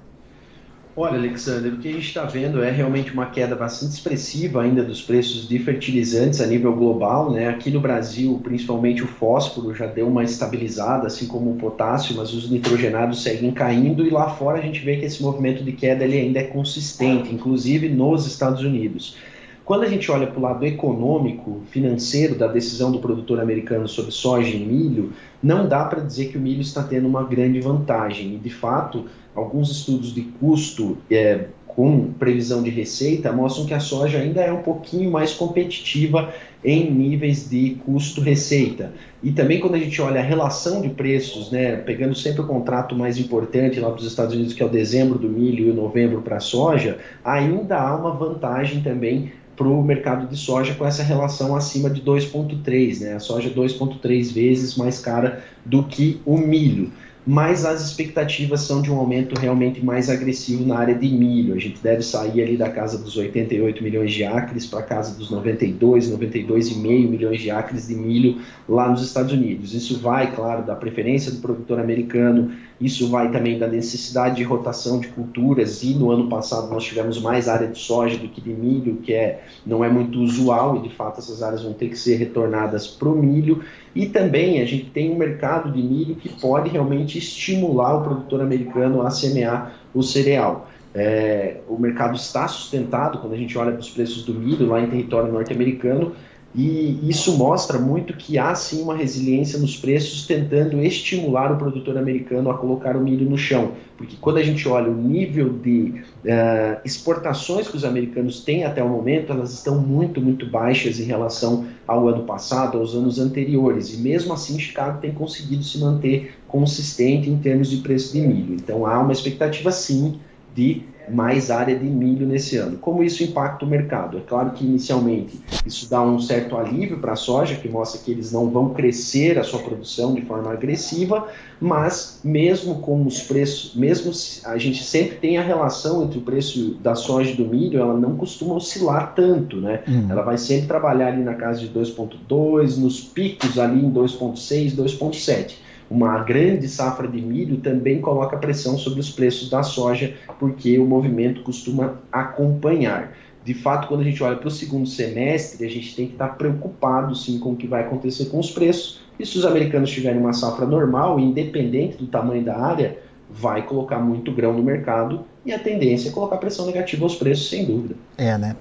Olha, 0.95 1.17
Alexander, 1.17 1.73
o 1.73 1.77
que 1.77 1.87
a 1.87 1.91
gente 1.91 2.05
está 2.05 2.23
vendo 2.23 2.61
é 2.61 2.69
realmente 2.69 3.11
uma 3.11 3.25
queda 3.25 3.55
bastante 3.55 3.93
expressiva 3.93 4.61
ainda 4.61 4.83
dos 4.83 5.01
preços 5.01 5.47
de 5.47 5.57
fertilizantes 5.57 6.39
a 6.39 6.45
nível 6.45 6.71
global. 6.75 7.31
Né? 7.31 7.47
Aqui 7.47 7.71
no 7.71 7.79
Brasil, 7.79 8.39
principalmente 8.43 9.03
o 9.03 9.07
fósforo 9.07 9.73
já 9.73 9.87
deu 9.87 10.07
uma 10.07 10.23
estabilizada, 10.23 11.07
assim 11.07 11.25
como 11.25 11.49
o 11.49 11.55
potássio, 11.55 12.15
mas 12.15 12.31
os 12.31 12.47
nitrogenados 12.47 13.23
seguem 13.23 13.51
caindo 13.51 14.05
e 14.05 14.11
lá 14.11 14.29
fora 14.35 14.59
a 14.59 14.61
gente 14.61 14.85
vê 14.85 14.97
que 14.97 15.05
esse 15.05 15.23
movimento 15.23 15.63
de 15.63 15.71
queda 15.71 16.03
ele 16.03 16.19
ainda 16.19 16.39
é 16.39 16.43
consistente, 16.43 17.33
inclusive 17.33 17.89
nos 17.89 18.27
Estados 18.27 18.61
Unidos. 18.61 19.17
Quando 19.65 19.83
a 19.83 19.87
gente 19.87 20.11
olha 20.11 20.27
para 20.27 20.37
o 20.37 20.41
lado 20.41 20.65
econômico, 20.65 21.61
financeiro 21.69 22.35
da 22.35 22.47
decisão 22.47 22.91
do 22.91 22.99
produtor 22.99 23.39
americano 23.39 23.87
sobre 23.87 24.11
soja 24.11 24.53
e 24.53 24.59
milho, 24.59 25.13
não 25.41 25.67
dá 25.69 25.85
para 25.85 26.01
dizer 26.01 26.27
que 26.27 26.37
o 26.37 26.41
milho 26.41 26.61
está 26.61 26.83
tendo 26.83 27.07
uma 27.07 27.23
grande 27.23 27.61
vantagem. 27.61 28.35
E, 28.35 28.37
de 28.37 28.49
fato, 28.49 29.05
alguns 29.33 29.71
estudos 29.71 30.13
de 30.13 30.23
custo 30.23 30.97
é, 31.09 31.45
com 31.65 32.11
previsão 32.19 32.61
de 32.61 32.69
receita 32.69 33.31
mostram 33.31 33.65
que 33.65 33.73
a 33.73 33.79
soja 33.79 34.19
ainda 34.19 34.41
é 34.41 34.51
um 34.51 34.61
pouquinho 34.61 35.09
mais 35.09 35.33
competitiva 35.33 36.33
em 36.63 36.91
níveis 36.91 37.49
de 37.49 37.77
custo-receita. 37.85 38.91
E 39.23 39.31
também 39.31 39.61
quando 39.61 39.75
a 39.75 39.79
gente 39.79 40.01
olha 40.01 40.19
a 40.19 40.23
relação 40.23 40.81
de 40.81 40.89
preços, 40.89 41.51
né, 41.51 41.77
pegando 41.77 42.15
sempre 42.15 42.41
o 42.41 42.47
contrato 42.47 42.95
mais 42.95 43.17
importante 43.17 43.79
lá 43.79 43.89
dos 43.89 44.05
Estados 44.05 44.35
Unidos, 44.35 44.53
que 44.53 44.61
é 44.61 44.65
o 44.65 44.69
dezembro 44.69 45.17
do 45.17 45.27
milho 45.27 45.67
e 45.67 45.71
o 45.71 45.73
novembro 45.73 46.21
para 46.21 46.37
a 46.37 46.41
soja, 46.41 46.99
ainda 47.23 47.79
há 47.79 47.95
uma 47.95 48.11
vantagem 48.11 48.81
também 48.81 49.31
para 49.55 49.67
o 49.67 49.83
mercado 49.83 50.27
de 50.27 50.37
soja 50.37 50.73
com 50.73 50.85
essa 50.85 51.03
relação 51.03 51.55
acima 51.55 51.89
de 51.89 52.01
2,3, 52.01 52.99
né? 53.01 53.13
A 53.15 53.19
soja 53.19 53.49
2,3 53.49 54.33
vezes 54.33 54.75
mais 54.75 54.99
cara 54.99 55.43
do 55.65 55.83
que 55.83 56.21
o 56.25 56.37
milho 56.37 56.91
mas 57.25 57.63
as 57.63 57.81
expectativas 57.81 58.61
são 58.61 58.81
de 58.81 58.91
um 58.91 58.97
aumento 58.97 59.39
realmente 59.39 59.83
mais 59.83 60.09
agressivo 60.09 60.65
na 60.65 60.77
área 60.77 60.93
de 60.93 61.07
milho. 61.07 61.53
A 61.53 61.59
gente 61.59 61.81
deve 61.81 62.01
sair 62.01 62.41
ali 62.41 62.57
da 62.57 62.69
casa 62.69 62.97
dos 62.97 63.15
88 63.15 63.81
milhões 63.81 64.11
de 64.11 64.25
acres 64.25 64.65
para 64.65 64.79
a 64.79 64.83
casa 64.83 65.17
dos 65.17 65.31
92, 65.31 66.11
92,5 66.11 66.83
milhões 67.09 67.41
de 67.41 67.49
acres 67.49 67.87
de 67.87 67.95
milho 67.95 68.41
lá 68.67 68.89
nos 68.89 69.01
Estados 69.01 69.31
Unidos. 69.31 69.73
Isso 69.73 69.99
vai, 69.99 70.35
claro, 70.35 70.65
da 70.65 70.75
preferência 70.75 71.31
do 71.31 71.37
produtor 71.37 71.79
americano, 71.79 72.51
isso 72.83 73.09
vai 73.09 73.31
também 73.31 73.57
da 73.57 73.67
necessidade 73.67 74.35
de 74.35 74.43
rotação 74.43 74.99
de 74.99 75.07
culturas 75.07 75.83
e 75.83 75.93
no 75.93 76.11
ano 76.11 76.27
passado 76.27 76.69
nós 76.69 76.83
tivemos 76.83 77.21
mais 77.21 77.47
área 77.47 77.67
de 77.67 77.77
soja 77.79 78.17
do 78.17 78.27
que 78.27 78.41
de 78.41 78.49
milho, 78.49 78.97
que 78.97 79.13
é, 79.13 79.43
não 79.65 79.85
é 79.85 79.89
muito 79.89 80.19
usual 80.19 80.77
e 80.77 80.87
de 80.87 80.93
fato 80.93 81.19
essas 81.19 81.41
áreas 81.41 81.63
vão 81.63 81.73
ter 81.73 81.87
que 81.87 81.97
ser 81.97 82.17
retornadas 82.17 82.85
para 82.87 83.07
o 83.07 83.15
milho. 83.15 83.63
E 83.95 84.07
também 84.07 84.61
a 84.61 84.65
gente 84.65 84.89
tem 84.89 85.11
um 85.11 85.17
mercado 85.17 85.71
de 85.71 85.81
milho 85.81 86.15
que 86.15 86.27
pode 86.27 86.69
realmente 86.69 87.17
estimular 87.17 87.95
o 87.97 88.03
produtor 88.03 88.41
americano 88.41 89.01
a 89.01 89.09
semear 89.09 89.75
o 89.93 90.03
cereal. 90.03 90.69
É, 90.95 91.61
o 91.67 91.79
mercado 91.79 92.15
está 92.15 92.47
sustentado 92.47 93.17
quando 93.19 93.33
a 93.33 93.37
gente 93.37 93.57
olha 93.57 93.71
para 93.71 93.79
os 93.81 93.89
preços 93.89 94.23
do 94.23 94.33
milho 94.33 94.67
lá 94.67 94.79
em 94.79 94.87
território 94.87 95.31
norte-americano 95.31 96.13
e 96.55 96.99
isso 97.09 97.35
mostra 97.35 97.79
muito 97.79 98.13
que 98.13 98.37
há 98.37 98.53
sim 98.53 98.83
uma 98.83 98.95
resiliência 98.95 99.57
nos 99.57 99.75
preços, 99.75 100.27
tentando 100.27 100.79
estimular 100.83 101.51
o 101.51 101.57
produtor 101.57 101.97
americano 101.97 102.51
a 102.51 102.57
colocar 102.57 102.95
o 102.95 102.99
milho 102.99 103.27
no 103.27 103.37
chão. 103.37 103.71
Porque 103.97 104.15
quando 104.21 104.37
a 104.37 104.43
gente 104.43 104.67
olha 104.67 104.89
o 104.89 104.95
nível 104.95 105.49
de 105.49 105.93
uh, 106.25 106.79
exportações 106.85 107.67
que 107.67 107.75
os 107.75 107.83
americanos 107.83 108.41
têm 108.41 108.65
até 108.65 108.83
o 108.83 108.89
momento, 108.89 109.31
elas 109.31 109.51
estão 109.51 109.79
muito, 109.79 110.21
muito 110.21 110.45
baixas 110.45 110.99
em 110.99 111.05
relação 111.05 111.65
ao 111.87 112.07
ano 112.07 112.23
passado, 112.23 112.77
aos 112.77 112.93
anos 112.93 113.17
anteriores. 113.17 113.91
E 113.91 113.97
mesmo 113.97 114.31
assim, 114.31 114.59
Chicago 114.59 115.01
tem 115.01 115.11
conseguido 115.11 115.63
se 115.63 115.79
manter 115.79 116.35
consistente 116.47 117.31
em 117.31 117.37
termos 117.37 117.71
de 117.71 117.77
preço 117.77 118.13
de 118.13 118.21
milho. 118.21 118.53
Então 118.53 118.85
há 118.85 118.99
uma 118.99 119.11
expectativa 119.11 119.71
sim 119.71 120.19
de 120.55 120.83
mais 121.09 121.51
área 121.51 121.75
de 121.75 121.85
milho 121.85 122.25
nesse 122.25 122.57
ano. 122.57 122.77
Como 122.77 123.03
isso 123.03 123.23
impacta 123.23 123.65
o 123.65 123.67
mercado? 123.67 124.17
É 124.17 124.21
claro 124.21 124.51
que 124.51 124.63
inicialmente 124.63 125.41
isso 125.65 125.89
dá 125.89 126.01
um 126.01 126.19
certo 126.19 126.57
alívio 126.57 126.99
para 126.99 127.13
a 127.13 127.15
soja, 127.15 127.55
que 127.55 127.69
mostra 127.69 128.01
que 128.01 128.11
eles 128.11 128.31
não 128.31 128.49
vão 128.49 128.69
crescer 128.73 129.37
a 129.37 129.43
sua 129.43 129.59
produção 129.59 130.13
de 130.13 130.21
forma 130.21 130.51
agressiva, 130.51 131.27
mas 131.59 132.19
mesmo 132.23 132.75
com 132.79 133.05
os 133.05 133.21
preços, 133.21 133.75
mesmo 133.75 134.11
a 134.45 134.57
gente 134.57 134.83
sempre 134.83 135.17
tem 135.17 135.37
a 135.37 135.41
relação 135.41 136.03
entre 136.03 136.19
o 136.19 136.21
preço 136.21 136.75
da 136.81 136.95
soja 136.95 137.31
e 137.31 137.35
do 137.35 137.45
milho, 137.45 137.79
ela 137.79 137.93
não 137.93 138.15
costuma 138.15 138.55
oscilar 138.55 139.13
tanto, 139.15 139.57
né? 139.57 139.81
Uhum. 139.87 140.07
Ela 140.09 140.21
vai 140.21 140.37
sempre 140.37 140.67
trabalhar 140.67 141.07
ali 141.07 141.23
na 141.23 141.35
casa 141.35 141.59
de 141.59 141.69
2.2, 141.69 142.77
nos 142.77 142.99
picos 143.01 143.57
ali 143.57 143.83
em 143.83 143.91
2.6, 143.91 144.75
2.7 144.75 145.55
uma 145.93 146.23
grande 146.23 146.67
safra 146.67 147.07
de 147.07 147.21
milho 147.21 147.57
também 147.57 148.01
coloca 148.01 148.35
pressão 148.37 148.77
sobre 148.79 148.99
os 148.99 149.11
preços 149.11 149.47
da 149.47 149.61
soja, 149.61 150.15
porque 150.39 150.79
o 150.79 150.85
movimento 150.85 151.43
costuma 151.43 151.99
acompanhar. 152.11 153.15
De 153.45 153.53
fato, 153.53 153.87
quando 153.87 154.01
a 154.01 154.03
gente 154.03 154.23
olha 154.23 154.37
para 154.37 154.47
o 154.47 154.51
segundo 154.51 154.87
semestre, 154.87 155.63
a 155.63 155.69
gente 155.69 155.95
tem 155.95 156.07
que 156.07 156.13
estar 156.13 156.29
preocupado 156.29 157.13
sim 157.15 157.37
com 157.37 157.51
o 157.51 157.55
que 157.55 157.67
vai 157.67 157.83
acontecer 157.83 158.25
com 158.25 158.39
os 158.39 158.49
preços. 158.49 159.01
E 159.19 159.25
se 159.25 159.37
os 159.37 159.45
americanos 159.45 159.91
tiverem 159.91 160.19
uma 160.19 160.33
safra 160.33 160.65
normal, 160.65 161.19
independente 161.19 161.97
do 161.97 162.07
tamanho 162.07 162.43
da 162.43 162.57
área, 162.57 162.97
vai 163.29 163.63
colocar 163.63 163.99
muito 163.99 164.31
grão 164.31 164.53
no 164.53 164.63
mercado 164.63 165.25
e 165.45 165.53
a 165.53 165.59
tendência 165.59 166.09
é 166.09 166.11
colocar 166.11 166.37
pressão 166.37 166.65
negativa 166.65 167.03
aos 167.03 167.15
preços, 167.15 167.49
sem 167.49 167.65
dúvida. 167.65 167.95
É, 168.17 168.35
né? 168.37 168.55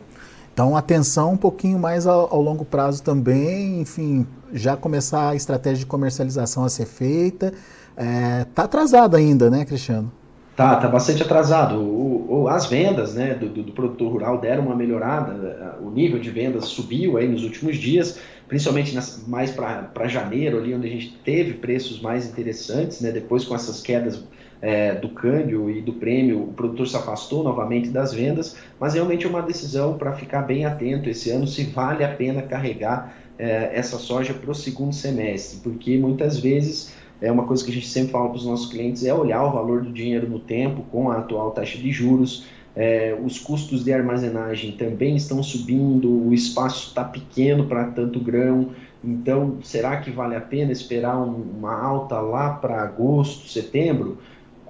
Então, 0.52 0.76
atenção 0.76 1.32
um 1.32 1.36
pouquinho 1.36 1.78
mais 1.78 2.06
ao, 2.06 2.30
ao, 2.30 2.42
longo 2.42 2.64
prazo 2.64 3.02
também, 3.02 3.80
enfim, 3.80 4.26
já 4.52 4.76
começar 4.76 5.30
a 5.30 5.34
estratégia 5.34 5.78
de 5.78 5.86
comercialização 5.86 6.64
a 6.64 6.68
ser 6.68 6.86
feita. 6.86 7.52
É, 7.96 8.44
tá 8.54 8.64
atrasado 8.64 9.16
ainda, 9.16 9.50
né, 9.50 9.64
Cristiano? 9.64 10.10
Tá, 10.56 10.76
tá 10.76 10.88
bastante 10.88 11.22
atrasado. 11.22 11.76
O, 11.76 12.42
o, 12.42 12.48
as 12.48 12.66
vendas 12.66 13.14
né, 13.14 13.34
do, 13.34 13.48
do, 13.48 13.72
produtor 13.72 14.12
rural 14.12 14.38
deram 14.38 14.66
uma 14.66 14.76
melhorada, 14.76 15.78
o 15.80 15.90
nível 15.90 16.18
de 16.18 16.30
vendas 16.30 16.66
subiu 16.66 17.16
aí 17.16 17.26
nos 17.26 17.42
últimos 17.42 17.76
dias, 17.78 18.18
principalmente 18.46 18.94
nas, 18.94 19.26
mais 19.26 19.50
para 19.50 20.08
janeiro, 20.08 20.58
ali 20.58 20.74
onde 20.74 20.86
a 20.86 20.90
gente 20.90 21.18
teve 21.24 21.54
preços 21.54 22.02
mais 22.02 22.26
interessantes, 22.26 23.00
né, 23.00 23.10
depois 23.10 23.44
com 23.44 23.54
essas 23.54 23.80
quedas 23.80 24.22
é, 24.60 24.94
do 24.94 25.08
câmbio 25.08 25.70
e 25.70 25.80
do 25.80 25.94
prêmio, 25.94 26.42
o 26.42 26.52
produtor 26.52 26.86
se 26.86 26.96
afastou 26.96 27.42
novamente 27.42 27.88
das 27.88 28.12
vendas, 28.12 28.56
mas 28.78 28.94
realmente 28.94 29.26
é 29.26 29.28
uma 29.28 29.42
decisão 29.42 29.98
para 29.98 30.12
ficar 30.12 30.42
bem 30.42 30.64
atento 30.64 31.08
esse 31.08 31.30
ano 31.30 31.46
se 31.48 31.64
vale 31.64 32.04
a 32.04 32.14
pena 32.14 32.42
carregar 32.42 33.21
é, 33.38 33.70
essa 33.72 33.98
soja 33.98 34.34
para 34.34 34.50
o 34.50 34.54
segundo 34.54 34.94
semestre, 34.94 35.60
porque 35.62 35.98
muitas 35.98 36.38
vezes 36.38 36.94
é 37.20 37.30
uma 37.30 37.44
coisa 37.44 37.64
que 37.64 37.70
a 37.70 37.74
gente 37.74 37.88
sempre 37.88 38.12
fala 38.12 38.28
para 38.28 38.38
os 38.38 38.44
nossos 38.44 38.70
clientes 38.70 39.04
é 39.04 39.14
olhar 39.14 39.44
o 39.44 39.52
valor 39.52 39.82
do 39.82 39.92
dinheiro 39.92 40.28
no 40.28 40.40
tempo 40.40 40.82
com 40.90 41.10
a 41.10 41.18
atual 41.18 41.52
taxa 41.52 41.78
de 41.78 41.90
juros. 41.90 42.46
É, 42.74 43.16
os 43.22 43.38
custos 43.38 43.84
de 43.84 43.92
armazenagem 43.92 44.72
também 44.72 45.14
estão 45.14 45.42
subindo, 45.42 46.08
o 46.08 46.32
espaço 46.32 46.88
está 46.88 47.04
pequeno 47.04 47.66
para 47.66 47.84
tanto 47.84 48.18
grão, 48.18 48.70
então 49.04 49.58
será 49.62 49.98
que 49.98 50.10
vale 50.10 50.34
a 50.34 50.40
pena 50.40 50.72
esperar 50.72 51.20
um, 51.20 51.42
uma 51.58 51.78
alta 51.78 52.18
lá 52.18 52.54
para 52.54 52.82
agosto, 52.82 53.46
setembro? 53.46 54.18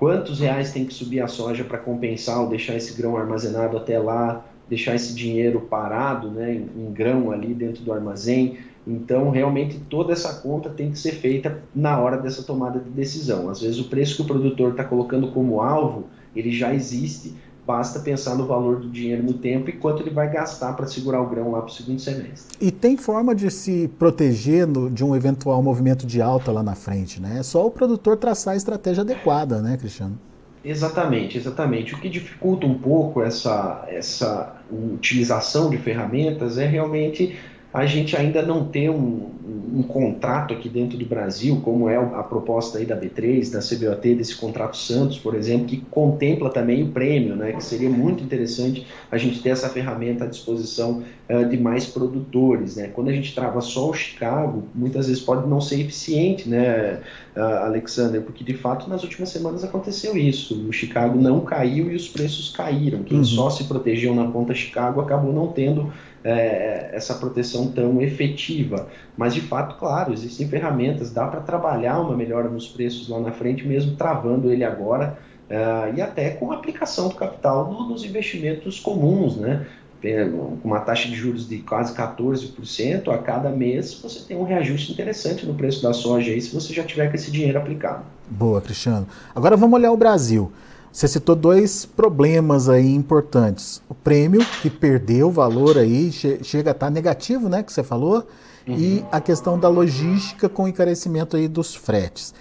quantos 0.02 0.40
reais 0.40 0.72
tem 0.72 0.84
que 0.84 0.92
subir 0.92 1.20
a 1.20 1.28
soja 1.28 1.62
para 1.62 1.78
compensar 1.78 2.40
ou 2.40 2.48
deixar 2.48 2.74
esse 2.74 2.92
grão 3.00 3.16
armazenado 3.16 3.76
até 3.76 4.00
lá, 4.00 4.44
deixar 4.72 4.94
esse 4.94 5.14
dinheiro 5.14 5.60
parado 5.60 6.30
né, 6.30 6.54
em, 6.54 6.86
em, 6.86 6.90
grão 6.90 7.30
ali 7.30 7.52
dentro 7.52 7.82
do 7.82 7.92
armazém. 7.92 8.56
Então, 8.86 9.28
realmente, 9.28 9.78
toda 9.90 10.14
essa 10.14 10.40
conta 10.40 10.70
tem 10.70 10.90
que 10.90 10.98
ser 10.98 11.12
feita 11.12 11.62
na 11.74 12.00
hora 12.00 12.16
dessa 12.16 12.42
tomada 12.42 12.80
de 12.80 12.88
decisão. 12.88 13.50
Às 13.50 13.60
vezes, 13.60 13.78
o 13.78 13.90
preço 13.90 14.16
que 14.16 14.22
o 14.22 14.24
produtor 14.24 14.70
está 14.70 14.82
colocando 14.82 15.30
como 15.30 15.60
alvo, 15.60 16.06
ele 16.34 16.50
já 16.50 16.74
existe, 16.74 17.34
basta 17.66 18.00
pensar 18.00 18.34
no 18.34 18.46
valor 18.46 18.80
do 18.80 18.88
dinheiro 18.88 19.22
no 19.22 19.34
tempo 19.34 19.68
e 19.68 19.74
quanto 19.74 20.02
ele 20.02 20.10
vai 20.10 20.32
gastar 20.32 20.72
para 20.72 20.86
segurar 20.86 21.20
o 21.20 21.28
grão 21.28 21.50
lá 21.50 21.60
para 21.60 21.68
o 21.68 21.72
segundo 21.72 22.00
semestre. 22.00 22.56
E 22.58 22.70
tem 22.70 22.96
forma 22.96 23.34
de 23.34 23.50
se 23.50 23.88
proteger 23.98 24.66
no, 24.66 24.90
de 24.90 25.04
um 25.04 25.14
eventual 25.14 25.62
movimento 25.62 26.06
de 26.06 26.22
alta 26.22 26.50
lá 26.50 26.62
na 26.62 26.74
frente, 26.74 27.20
né? 27.20 27.40
É 27.40 27.42
só 27.42 27.66
o 27.66 27.70
produtor 27.70 28.16
traçar 28.16 28.54
a 28.54 28.56
estratégia 28.56 29.02
adequada, 29.02 29.60
né, 29.60 29.76
Cristiano? 29.76 30.18
Exatamente, 30.64 31.36
exatamente. 31.36 31.94
O 31.94 31.98
que 31.98 32.08
dificulta 32.08 32.66
um 32.66 32.78
pouco 32.78 33.22
essa, 33.22 33.84
essa 33.88 34.56
utilização 34.70 35.68
de 35.70 35.76
ferramentas 35.76 36.56
é 36.56 36.66
realmente 36.66 37.36
a 37.72 37.86
gente 37.86 38.14
ainda 38.14 38.42
não 38.42 38.66
ter 38.66 38.90
um, 38.90 39.30
um, 39.74 39.82
contrato 39.82 40.52
aqui 40.52 40.68
dentro 40.68 40.98
do 40.98 41.06
Brasil, 41.06 41.58
como 41.64 41.88
é 41.88 41.96
a 41.96 42.22
proposta 42.22 42.78
aí 42.78 42.84
da 42.84 42.94
B3, 42.94 43.50
da 43.50 43.60
CBOT, 43.60 44.14
desse 44.14 44.36
contrato 44.36 44.76
Santos, 44.76 45.18
por 45.18 45.34
exemplo, 45.34 45.66
que 45.66 45.78
contempla 45.90 46.50
também 46.50 46.82
o 46.82 46.88
prêmio, 46.88 47.34
né, 47.34 47.52
que 47.52 47.64
seria 47.64 47.88
muito 47.88 48.22
interessante 48.22 48.86
a 49.10 49.16
gente 49.16 49.40
ter 49.40 49.50
essa 49.50 49.70
ferramenta 49.70 50.24
à 50.24 50.26
disposição 50.26 51.02
uh, 51.32 51.48
de 51.48 51.56
mais 51.56 51.86
produtores. 51.86 52.76
Né? 52.76 52.88
Quando 52.88 53.08
a 53.08 53.12
gente 53.12 53.34
trava 53.34 53.60
só 53.60 53.88
o 53.88 53.94
Chicago, 53.94 54.64
muitas 54.74 55.06
vezes 55.06 55.22
pode 55.22 55.48
não 55.48 55.60
ser 55.60 55.80
eficiente, 55.80 56.48
né, 56.48 57.00
uh, 57.36 57.40
Alexander, 57.64 58.20
porque 58.20 58.44
de 58.44 58.54
fato 58.54 58.88
nas 58.88 59.02
últimas 59.02 59.30
semanas 59.30 59.64
aconteceu 59.64 60.16
isso. 60.16 60.68
O 60.68 60.72
Chicago 60.72 61.18
não 61.18 61.40
caiu 61.40 61.90
e 61.90 61.96
os 61.96 62.08
preços 62.08 62.50
caíram. 62.50 63.02
Quem 63.02 63.18
uhum. 63.18 63.24
só 63.24 63.50
se 63.50 63.64
protegeu 63.64 64.14
na 64.14 64.28
ponta 64.28 64.54
Chicago 64.54 65.00
acabou 65.00 65.32
não 65.32 65.48
tendo 65.48 65.92
é, 66.24 66.90
essa 66.92 67.14
proteção 67.14 67.68
tão 67.68 68.00
efetiva. 68.00 68.88
Mas, 69.16 69.34
de 69.34 69.40
fato, 69.40 69.76
claro, 69.78 70.12
existem 70.12 70.48
ferramentas, 70.48 71.12
dá 71.12 71.26
para 71.26 71.40
trabalhar 71.40 72.00
uma 72.00 72.16
melhora 72.16 72.48
nos 72.48 72.68
preços 72.68 73.08
lá 73.08 73.20
na 73.20 73.32
frente, 73.32 73.66
mesmo 73.66 73.96
travando 73.96 74.50
ele 74.50 74.64
agora, 74.64 75.18
é, 75.48 75.92
e 75.96 76.00
até 76.00 76.30
com 76.30 76.52
aplicação 76.52 77.08
do 77.08 77.14
capital 77.14 77.70
nos 77.88 78.04
investimentos 78.04 78.80
comuns, 78.80 79.36
né? 79.36 79.66
Com 80.02 80.68
uma 80.68 80.80
taxa 80.80 81.08
de 81.08 81.14
juros 81.14 81.48
de 81.48 81.58
quase 81.58 81.94
14%, 81.94 83.08
a 83.08 83.18
cada 83.18 83.50
mês 83.50 83.94
você 83.94 84.20
tem 84.20 84.36
um 84.36 84.42
reajuste 84.42 84.92
interessante 84.92 85.46
no 85.46 85.54
preço 85.54 85.82
da 85.82 85.92
soja 85.92 86.32
aí, 86.32 86.40
se 86.40 86.52
você 86.52 86.74
já 86.74 86.82
tiver 86.82 87.08
com 87.08 87.14
esse 87.14 87.30
dinheiro 87.30 87.58
aplicado. 87.58 88.04
Boa, 88.28 88.60
Cristiano. 88.60 89.06
Agora 89.34 89.56
vamos 89.56 89.78
olhar 89.78 89.92
o 89.92 89.96
Brasil. 89.96 90.50
Você 90.92 91.08
citou 91.08 91.34
dois 91.34 91.86
problemas 91.86 92.68
aí 92.68 92.92
importantes. 92.94 93.80
O 93.88 93.94
prêmio, 93.94 94.44
que 94.60 94.68
perdeu 94.68 95.30
valor 95.30 95.78
aí, 95.78 96.10
che 96.12 96.40
chega 96.42 96.70
a 96.70 96.72
estar 96.72 96.86
tá 96.86 96.90
negativo, 96.90 97.48
né, 97.48 97.62
que 97.62 97.72
você 97.72 97.82
falou, 97.82 98.26
uhum. 98.66 98.76
e 98.76 99.04
a 99.10 99.20
questão 99.20 99.58
da 99.58 99.68
logística 99.68 100.48
com 100.48 100.64
o 100.64 100.68
encarecimento 100.68 101.36
aí 101.36 101.48
dos 101.48 101.74
fretes. 101.74 102.34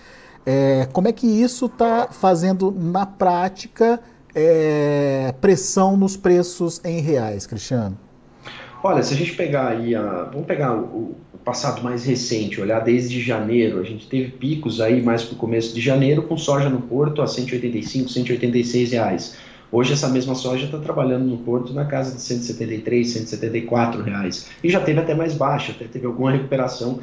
É, 0.45 0.87
como 0.91 1.07
é 1.07 1.11
que 1.11 1.27
isso 1.27 1.67
está 1.67 2.07
fazendo 2.11 2.71
na 2.71 3.05
prática 3.05 4.01
é, 4.35 5.33
pressão 5.39 5.97
nos 5.97 6.17
preços 6.17 6.79
em 6.83 6.99
reais, 6.99 7.45
Cristiano? 7.45 7.97
Olha, 8.83 9.03
se 9.03 9.13
a 9.13 9.17
gente 9.17 9.33
pegar 9.33 9.67
aí, 9.69 9.93
a, 9.93 10.29
vamos 10.31 10.47
pegar 10.47 10.75
o, 10.75 11.15
passado 11.43 11.81
mais 11.81 12.05
recente, 12.05 12.61
olhar 12.61 12.79
desde 12.81 13.19
janeiro, 13.19 13.79
a 13.79 13.83
gente 13.83 14.07
teve 14.07 14.31
picos 14.31 14.79
aí 14.79 15.01
mais 15.01 15.23
para 15.23 15.33
o 15.33 15.37
começo 15.37 15.73
de 15.73 15.81
janeiro 15.81 16.23
com 16.23 16.37
soja 16.37 16.69
no 16.69 16.81
porto 16.81 17.21
a 17.21 17.27
185, 17.27 18.09
186 18.09 18.91
reais. 18.91 19.37
Hoje 19.71 19.93
essa 19.93 20.09
mesma 20.09 20.35
soja 20.35 20.65
está 20.65 20.77
trabalhando 20.77 21.25
no 21.25 21.37
porto 21.37 21.73
na 21.73 21.85
casa 21.85 22.13
de 22.13 22.21
173, 22.21 23.09
174 23.09 24.01
reais. 24.01 24.49
E 24.63 24.69
já 24.69 24.81
teve 24.81 24.99
até 24.99 25.15
mais 25.15 25.33
baixa, 25.33 25.71
até 25.71 25.85
teve 25.85 26.05
alguma 26.05 26.31
recuperação 26.31 26.99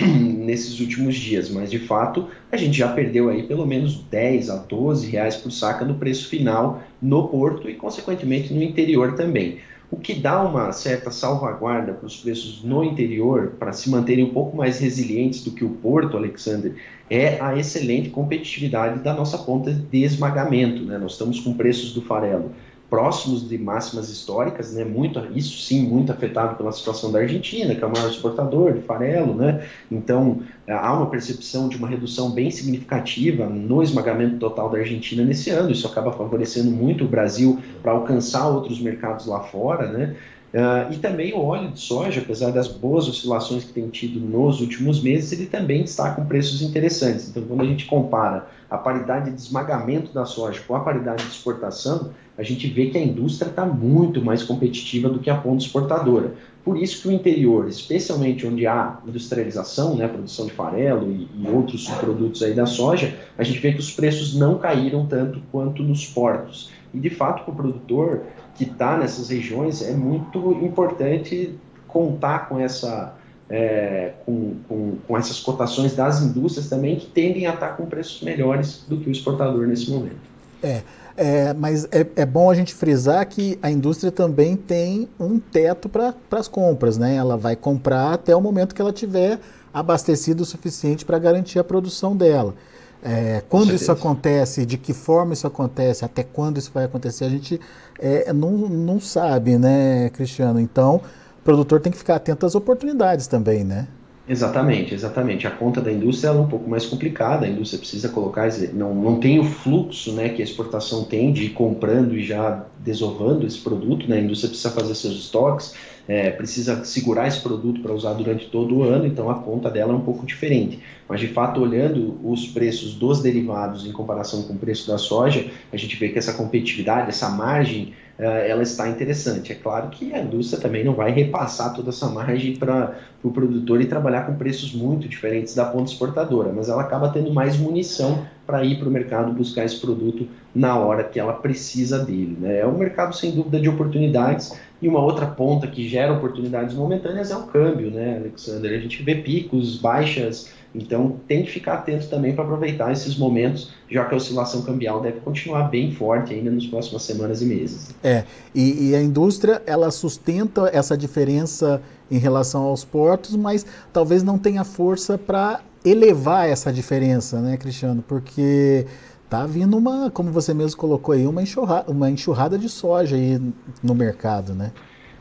nesses 0.08 0.80
últimos 0.80 1.14
dias, 1.14 1.50
mas 1.50 1.70
de 1.70 1.78
fato 1.78 2.28
a 2.50 2.56
gente 2.56 2.76
já 2.76 2.88
perdeu 2.92 3.28
aí 3.28 3.42
pelo 3.42 3.66
menos 3.66 3.96
10 4.10 4.50
a 4.50 4.56
12 4.56 5.10
reais 5.10 5.36
por 5.36 5.50
saca 5.50 5.84
no 5.84 5.94
preço 5.94 6.28
final 6.28 6.82
no 7.00 7.28
porto 7.28 7.68
e 7.68 7.74
consequentemente 7.74 8.52
no 8.52 8.62
interior 8.62 9.14
também 9.14 9.58
o 9.90 9.96
que 9.96 10.14
dá 10.14 10.40
uma 10.42 10.70
certa 10.70 11.10
salvaguarda 11.10 11.92
para 11.92 12.06
os 12.06 12.16
preços 12.16 12.62
no 12.62 12.84
interior, 12.84 13.54
para 13.58 13.72
se 13.72 13.90
manterem 13.90 14.24
um 14.24 14.32
pouco 14.32 14.56
mais 14.56 14.78
resilientes 14.78 15.42
do 15.42 15.50
que 15.50 15.64
o 15.64 15.70
Porto, 15.70 16.16
Alexander, 16.16 16.76
é 17.08 17.40
a 17.40 17.58
excelente 17.58 18.08
competitividade 18.08 19.00
da 19.00 19.12
nossa 19.12 19.36
ponta 19.36 19.72
de 19.72 20.04
esmagamento. 20.04 20.84
Né? 20.84 20.96
Nós 20.96 21.12
estamos 21.12 21.40
com 21.40 21.54
preços 21.54 21.92
do 21.92 22.02
farelo 22.02 22.52
próximos 22.90 23.48
de 23.48 23.56
máximas 23.56 24.10
históricas, 24.10 24.74
né? 24.74 24.84
Muito, 24.84 25.24
isso 25.34 25.62
sim, 25.62 25.86
muito 25.86 26.10
afetado 26.10 26.56
pela 26.56 26.72
situação 26.72 27.12
da 27.12 27.20
Argentina, 27.20 27.72
que 27.74 27.82
é 27.82 27.86
o 27.86 27.90
maior 27.90 28.10
exportador 28.10 28.72
de 28.72 28.80
farelo, 28.80 29.32
né? 29.32 29.64
Então 29.90 30.40
é, 30.66 30.72
há 30.72 30.92
uma 30.92 31.06
percepção 31.06 31.68
de 31.68 31.76
uma 31.76 31.86
redução 31.86 32.32
bem 32.32 32.50
significativa 32.50 33.46
no 33.46 33.80
esmagamento 33.80 34.38
total 34.38 34.68
da 34.68 34.78
Argentina 34.78 35.24
nesse 35.24 35.50
ano. 35.50 35.70
Isso 35.70 35.86
acaba 35.86 36.12
favorecendo 36.12 36.70
muito 36.70 37.04
o 37.04 37.08
Brasil 37.08 37.60
para 37.80 37.92
alcançar 37.92 38.48
outros 38.48 38.80
mercados 38.80 39.26
lá 39.26 39.40
fora, 39.40 39.90
né? 39.90 40.16
Uh, 40.52 40.92
e 40.92 40.96
também 40.96 41.32
o 41.32 41.38
óleo 41.38 41.70
de 41.70 41.78
soja, 41.78 42.20
apesar 42.20 42.50
das 42.50 42.66
boas 42.66 43.06
oscilações 43.06 43.62
que 43.62 43.72
tem 43.72 43.88
tido 43.88 44.18
nos 44.18 44.60
últimos 44.60 45.00
meses, 45.00 45.30
ele 45.30 45.46
também 45.46 45.84
está 45.84 46.10
com 46.10 46.24
preços 46.24 46.60
interessantes. 46.60 47.28
Então, 47.28 47.44
quando 47.44 47.60
a 47.60 47.66
gente 47.66 47.86
compara 47.86 48.48
a 48.68 48.76
paridade 48.76 49.30
de 49.30 49.40
esmagamento 49.40 50.12
da 50.12 50.24
soja 50.24 50.60
com 50.66 50.74
a 50.74 50.80
paridade 50.80 51.22
de 51.22 51.30
exportação, 51.30 52.10
a 52.40 52.42
gente 52.42 52.66
vê 52.68 52.86
que 52.86 52.96
a 52.96 53.02
indústria 53.02 53.50
está 53.50 53.66
muito 53.66 54.24
mais 54.24 54.42
competitiva 54.42 55.10
do 55.10 55.18
que 55.18 55.28
a 55.28 55.36
ponta 55.36 55.62
exportadora. 55.62 56.32
Por 56.64 56.78
isso 56.78 57.02
que 57.02 57.08
o 57.08 57.12
interior, 57.12 57.68
especialmente 57.68 58.46
onde 58.46 58.66
há 58.66 58.98
industrialização, 59.06 59.94
né, 59.94 60.08
produção 60.08 60.46
de 60.46 60.52
farelo 60.52 61.12
e, 61.12 61.28
e 61.38 61.48
outros 61.50 61.86
produtos 61.90 62.42
aí 62.42 62.54
da 62.54 62.64
soja, 62.64 63.14
a 63.36 63.44
gente 63.44 63.58
vê 63.58 63.74
que 63.74 63.78
os 63.80 63.90
preços 63.90 64.34
não 64.34 64.56
caíram 64.56 65.04
tanto 65.04 65.42
quanto 65.52 65.82
nos 65.82 66.06
portos. 66.06 66.70
E 66.94 66.98
de 66.98 67.10
fato, 67.10 67.44
para 67.44 67.52
o 67.52 67.54
produtor 67.54 68.22
que 68.54 68.64
está 68.64 68.96
nessas 68.96 69.28
regiões, 69.28 69.82
é 69.82 69.92
muito 69.92 70.52
importante 70.62 71.54
contar 71.86 72.48
com 72.48 72.58
essa 72.58 73.16
é, 73.50 74.12
com, 74.24 74.54
com, 74.66 74.96
com, 75.06 75.18
essas 75.18 75.40
cotações 75.40 75.94
das 75.94 76.22
indústrias 76.22 76.70
também 76.70 76.96
que 76.96 77.06
tendem 77.06 77.46
a 77.46 77.52
estar 77.52 77.68
tá 77.68 77.74
com 77.74 77.84
preços 77.84 78.22
melhores 78.22 78.86
do 78.88 78.96
que 78.96 79.10
o 79.10 79.12
exportador 79.12 79.66
nesse 79.66 79.90
momento. 79.90 80.30
É, 80.62 80.82
é, 81.20 81.52
mas 81.52 81.84
é, 81.92 82.06
é, 82.16 82.24
bom 82.24 82.50
a 82.50 82.54
gente 82.54 82.74
frisar 82.74 83.26
que 83.28 83.58
a 83.62 83.70
indústria 83.70 84.10
também 84.10 84.56
tem 84.56 85.06
um 85.20 85.38
teto 85.38 85.86
para 85.86 86.14
as 86.30 86.48
compras, 86.48 86.96
né? 86.96 87.14
Ela 87.14 87.36
vai 87.36 87.54
comprar 87.54 88.14
até 88.14 88.34
o 88.34 88.40
momento 88.40 88.74
que 88.74 88.80
ela 88.80 88.90
tiver 88.90 89.38
abastecido 89.72 90.42
o 90.42 90.46
suficiente 90.46 91.04
para 91.04 91.18
garantir 91.18 91.58
a 91.58 91.64
produção 91.64 92.16
dela. 92.16 92.54
É, 93.02 93.42
quando 93.50 93.74
isso 93.74 93.92
acontece, 93.92 94.64
de 94.64 94.78
que 94.78 94.94
forma 94.94 95.34
isso 95.34 95.46
acontece, 95.46 96.06
até 96.06 96.22
quando 96.22 96.56
isso 96.56 96.70
vai 96.72 96.84
acontecer, 96.84 97.26
a 97.26 97.30
gente 97.30 97.60
é, 97.98 98.32
não, 98.32 98.52
não 98.52 98.98
sabe, 98.98 99.58
né, 99.58 100.08
Cristiano? 100.14 100.58
Então, 100.58 101.02
o 101.40 101.42
produtor 101.44 101.80
tem 101.80 101.92
que 101.92 101.98
ficar 101.98 102.16
atento 102.16 102.46
às 102.46 102.54
oportunidades 102.54 103.26
também, 103.26 103.62
né? 103.62 103.88
Exatamente, 104.30 104.94
exatamente. 104.94 105.44
A 105.48 105.50
conta 105.50 105.80
da 105.80 105.90
indústria 105.90 106.28
é 106.28 106.32
um 106.32 106.46
pouco 106.46 106.70
mais 106.70 106.86
complicada, 106.86 107.46
a 107.46 107.48
indústria 107.48 107.80
precisa 107.80 108.08
colocar, 108.10 108.48
não, 108.72 108.94
não 108.94 109.18
tem 109.18 109.40
o 109.40 109.44
fluxo 109.44 110.12
né, 110.12 110.28
que 110.28 110.40
a 110.40 110.44
exportação 110.44 111.02
tem 111.02 111.32
de 111.32 111.46
ir 111.46 111.48
comprando 111.48 112.16
e 112.16 112.22
já 112.22 112.64
desovando 112.78 113.44
esse 113.44 113.58
produto, 113.58 114.08
né? 114.08 114.18
a 114.18 114.20
indústria 114.20 114.48
precisa 114.48 114.70
fazer 114.70 114.94
seus 114.94 115.16
estoques, 115.16 115.74
é, 116.06 116.30
precisa 116.30 116.84
segurar 116.84 117.26
esse 117.26 117.40
produto 117.40 117.80
para 117.80 117.92
usar 117.92 118.12
durante 118.12 118.46
todo 118.46 118.76
o 118.76 118.82
ano, 118.84 119.04
então 119.04 119.28
a 119.28 119.34
conta 119.34 119.68
dela 119.68 119.92
é 119.92 119.96
um 119.96 120.00
pouco 120.00 120.24
diferente. 120.24 120.78
Mas 121.08 121.18
de 121.18 121.26
fato, 121.26 121.60
olhando 121.60 122.16
os 122.22 122.46
preços 122.46 122.94
dos 122.94 123.20
derivados 123.20 123.84
em 123.84 123.90
comparação 123.90 124.44
com 124.44 124.52
o 124.52 124.58
preço 124.58 124.86
da 124.86 124.96
soja, 124.96 125.50
a 125.72 125.76
gente 125.76 125.96
vê 125.96 126.08
que 126.08 126.18
essa 126.18 126.34
competitividade, 126.34 127.08
essa 127.08 127.28
margem 127.30 127.94
ela 128.20 128.62
está 128.62 128.88
interessante. 128.88 129.52
É 129.52 129.54
claro 129.54 129.88
que 129.88 130.12
a 130.14 130.20
indústria 130.20 130.60
também 130.60 130.84
não 130.84 130.94
vai 130.94 131.10
repassar 131.10 131.72
toda 131.72 131.90
essa 131.90 132.08
margem 132.08 132.56
para 132.56 132.98
o 133.22 133.30
pro 133.30 133.32
produtor 133.32 133.80
e 133.80 133.86
trabalhar 133.86 134.22
com 134.22 134.34
preços 134.34 134.72
muito 134.74 135.08
diferentes 135.08 135.54
da 135.54 135.64
ponta 135.64 135.90
exportadora, 135.90 136.52
mas 136.52 136.68
ela 136.68 136.82
acaba 136.82 137.08
tendo 137.08 137.32
mais 137.32 137.56
munição 137.56 138.26
para 138.50 138.64
ir 138.64 138.78
para 138.78 138.88
o 138.88 138.90
mercado 138.90 139.32
buscar 139.32 139.64
esse 139.64 139.80
produto 139.80 140.26
na 140.52 140.76
hora 140.76 141.04
que 141.04 141.20
ela 141.20 141.34
precisa 141.34 142.04
dele. 142.04 142.36
Né? 142.40 142.58
É 142.58 142.66
um 142.66 142.76
mercado 142.76 143.14
sem 143.14 143.30
dúvida 143.30 143.60
de 143.60 143.68
oportunidades 143.68 144.58
e 144.82 144.88
uma 144.88 145.00
outra 145.00 145.26
ponta 145.26 145.68
que 145.68 145.88
gera 145.88 146.12
oportunidades 146.12 146.74
momentâneas 146.74 147.30
é 147.30 147.36
o 147.36 147.44
câmbio, 147.44 147.90
né, 147.90 148.16
Alexander? 148.18 148.76
A 148.76 148.80
gente 148.80 149.02
vê 149.02 149.14
picos, 149.14 149.78
baixas 149.78 150.50
então 150.74 151.16
tem 151.26 151.42
que 151.42 151.50
ficar 151.50 151.74
atento 151.74 152.08
também 152.08 152.34
para 152.34 152.44
aproveitar 152.44 152.92
esses 152.92 153.16
momentos, 153.16 153.72
já 153.90 154.04
que 154.04 154.14
a 154.14 154.16
oscilação 154.16 154.62
cambial 154.62 155.00
deve 155.00 155.20
continuar 155.20 155.64
bem 155.64 155.92
forte 155.92 156.32
ainda 156.32 156.50
nas 156.50 156.64
próximas 156.66 157.02
semanas 157.02 157.42
e 157.42 157.46
meses. 157.46 157.94
É, 158.02 158.24
e, 158.54 158.90
e 158.90 158.94
a 158.94 159.02
indústria 159.02 159.60
ela 159.66 159.90
sustenta 159.90 160.70
essa 160.72 160.96
diferença 160.96 161.82
em 162.10 162.18
relação 162.18 162.62
aos 162.62 162.84
portos, 162.84 163.34
mas 163.34 163.66
talvez 163.92 164.22
não 164.22 164.38
tenha 164.38 164.62
força 164.62 165.18
para 165.18 165.60
elevar 165.84 166.48
essa 166.48 166.72
diferença, 166.72 167.40
né, 167.40 167.56
Cristiano? 167.56 168.04
Porque 168.06 168.86
tá 169.28 169.46
vindo 169.46 169.76
uma, 169.76 170.10
como 170.10 170.30
você 170.30 170.52
mesmo 170.52 170.78
colocou 170.78 171.14
aí, 171.14 171.26
uma 171.26 171.42
enxurrada, 171.42 171.90
uma 171.90 172.10
enxurrada 172.10 172.58
de 172.58 172.68
soja 172.68 173.16
aí 173.16 173.40
no 173.82 173.94
mercado, 173.94 174.54
né? 174.54 174.72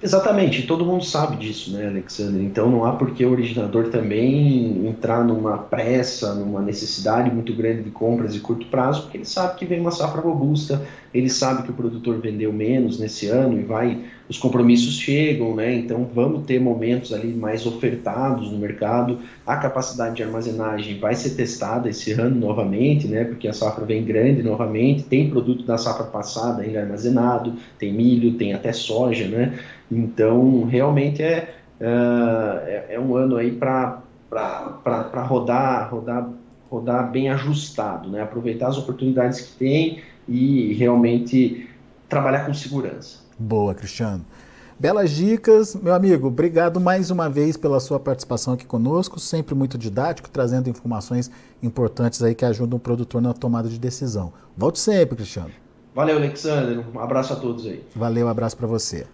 Exatamente, 0.02 0.65
todo 0.65 0.86
mundo 0.86 1.04
sabe 1.04 1.36
disso, 1.36 1.74
né, 1.74 1.88
Alexandre? 1.88 2.41
Então 2.41 2.72
não 2.72 2.86
há 2.86 2.93
por 2.93 3.12
que 3.12 3.26
o 3.26 3.32
originador 3.32 3.89
também 3.89 4.88
entrar 4.88 5.26
numa 5.26 5.58
pressa, 5.58 6.34
numa 6.34 6.62
necessidade 6.62 7.30
muito 7.30 7.54
grande 7.54 7.84
de 7.84 7.91
compras 7.91 8.34
de 8.34 8.39
curto 8.39 8.65
prazo, 8.67 9.04
porque 9.04 9.17
ele 9.17 9.26
sabe 9.26 9.58
que 9.58 9.65
vem 9.65 9.82
uma 9.82 9.91
safra 9.91 10.22
robusta, 10.22 10.82
ele 11.13 11.30
sabe 11.30 11.63
que 11.63 11.72
o 11.72 11.74
produtor 11.74 12.19
vendeu 12.19 12.54
menos 12.54 13.00
nesse 13.00 13.28
ano 13.28 13.60
e 13.60 13.63
vai, 13.63 14.06
os 14.28 14.38
compromissos 14.38 14.95
chegam, 15.00 15.56
né? 15.56 15.74
Então 15.74 16.08
vamos 16.13 16.45
ter 16.45 16.60
momentos 16.60 17.12
ali 17.13 17.34
mais 17.34 17.65
ofertados 17.65 18.52
no 18.52 18.58
mercado. 18.60 19.19
A 19.45 19.58
capacidade 19.58 20.15
de 20.15 20.24
armazenagem 20.24 21.00
vai 21.00 21.15
ser 21.15 21.32
testada 21.32 21.89
esse 21.89 22.12
ano 22.12 22.36
novamente, 22.36 23.08
né? 23.08 23.24
Porque 23.24 23.48
a 23.48 23.54
safra 23.54 23.86
vem 23.86 24.04
grande 24.04 24.43
novamente, 24.43 25.04
tem 25.04 25.30
produto 25.30 25.63
da 25.63 25.78
safra 25.78 26.06
passada 26.06 26.62
ainda 26.62 26.82
armazenado, 26.82 27.54
tem 27.80 27.91
milho, 27.91 28.34
tem 28.34 28.54
até 28.54 28.72
soja, 28.72 29.28
né? 29.28 29.58
Então 29.91 30.65
realmente 30.65 31.24
é, 31.24 31.56
uh, 31.82 32.60
é, 32.67 32.86
é 32.91 33.00
um 33.00 33.15
ano 33.15 33.36
aí 33.36 33.52
para 33.52 34.04
rodar, 35.28 35.89
rodar 35.91 36.30
rodar 36.69 37.12
bem 37.12 37.30
ajustado, 37.30 38.10
né? 38.10 38.22
aproveitar 38.22 38.67
as 38.67 38.78
oportunidades 38.78 39.41
que 39.41 39.58
tem 39.58 40.02
e 40.30 40.74
realmente 40.74 41.68
trabalhar 42.08 42.46
com 42.46 42.54
segurança. 42.54 43.20
Boa, 43.38 43.74
Cristiano. 43.74 44.26
Belas 44.80 45.12
dicas, 45.12 45.76
meu 45.76 45.94
amigo. 45.94 46.28
Obrigado 46.28 46.80
mais 46.80 47.12
uma 47.12 47.30
vez 47.30 47.58
pela 47.58 47.82
sua 47.82 48.00
participação 48.00 48.54
aqui 48.54 48.65
conosco, 48.65 49.20
sempre 49.20 49.54
muito 49.54 49.78
didático, 49.78 50.30
trazendo 50.30 50.70
informações 50.70 51.30
importantes 51.62 52.24
aí 52.24 52.34
que 52.34 52.46
ajudam 52.46 52.78
o 52.78 52.80
produtor 52.80 53.22
na 53.22 53.34
tomada 53.34 53.68
de 53.68 53.78
decisão. 53.78 54.32
Volte 54.56 54.80
sempre, 54.80 55.18
Cristiano. 55.18 55.52
Valeu, 55.94 56.15
Alexander. 56.15 56.86
Um 56.96 57.00
abraço 57.00 57.34
a 57.34 57.36
todos 57.36 57.65
aí. 57.65 57.84
Valeu, 57.94 58.28
um 58.28 58.30
abraço 58.30 58.56
para 58.56 58.68
você. 58.68 59.06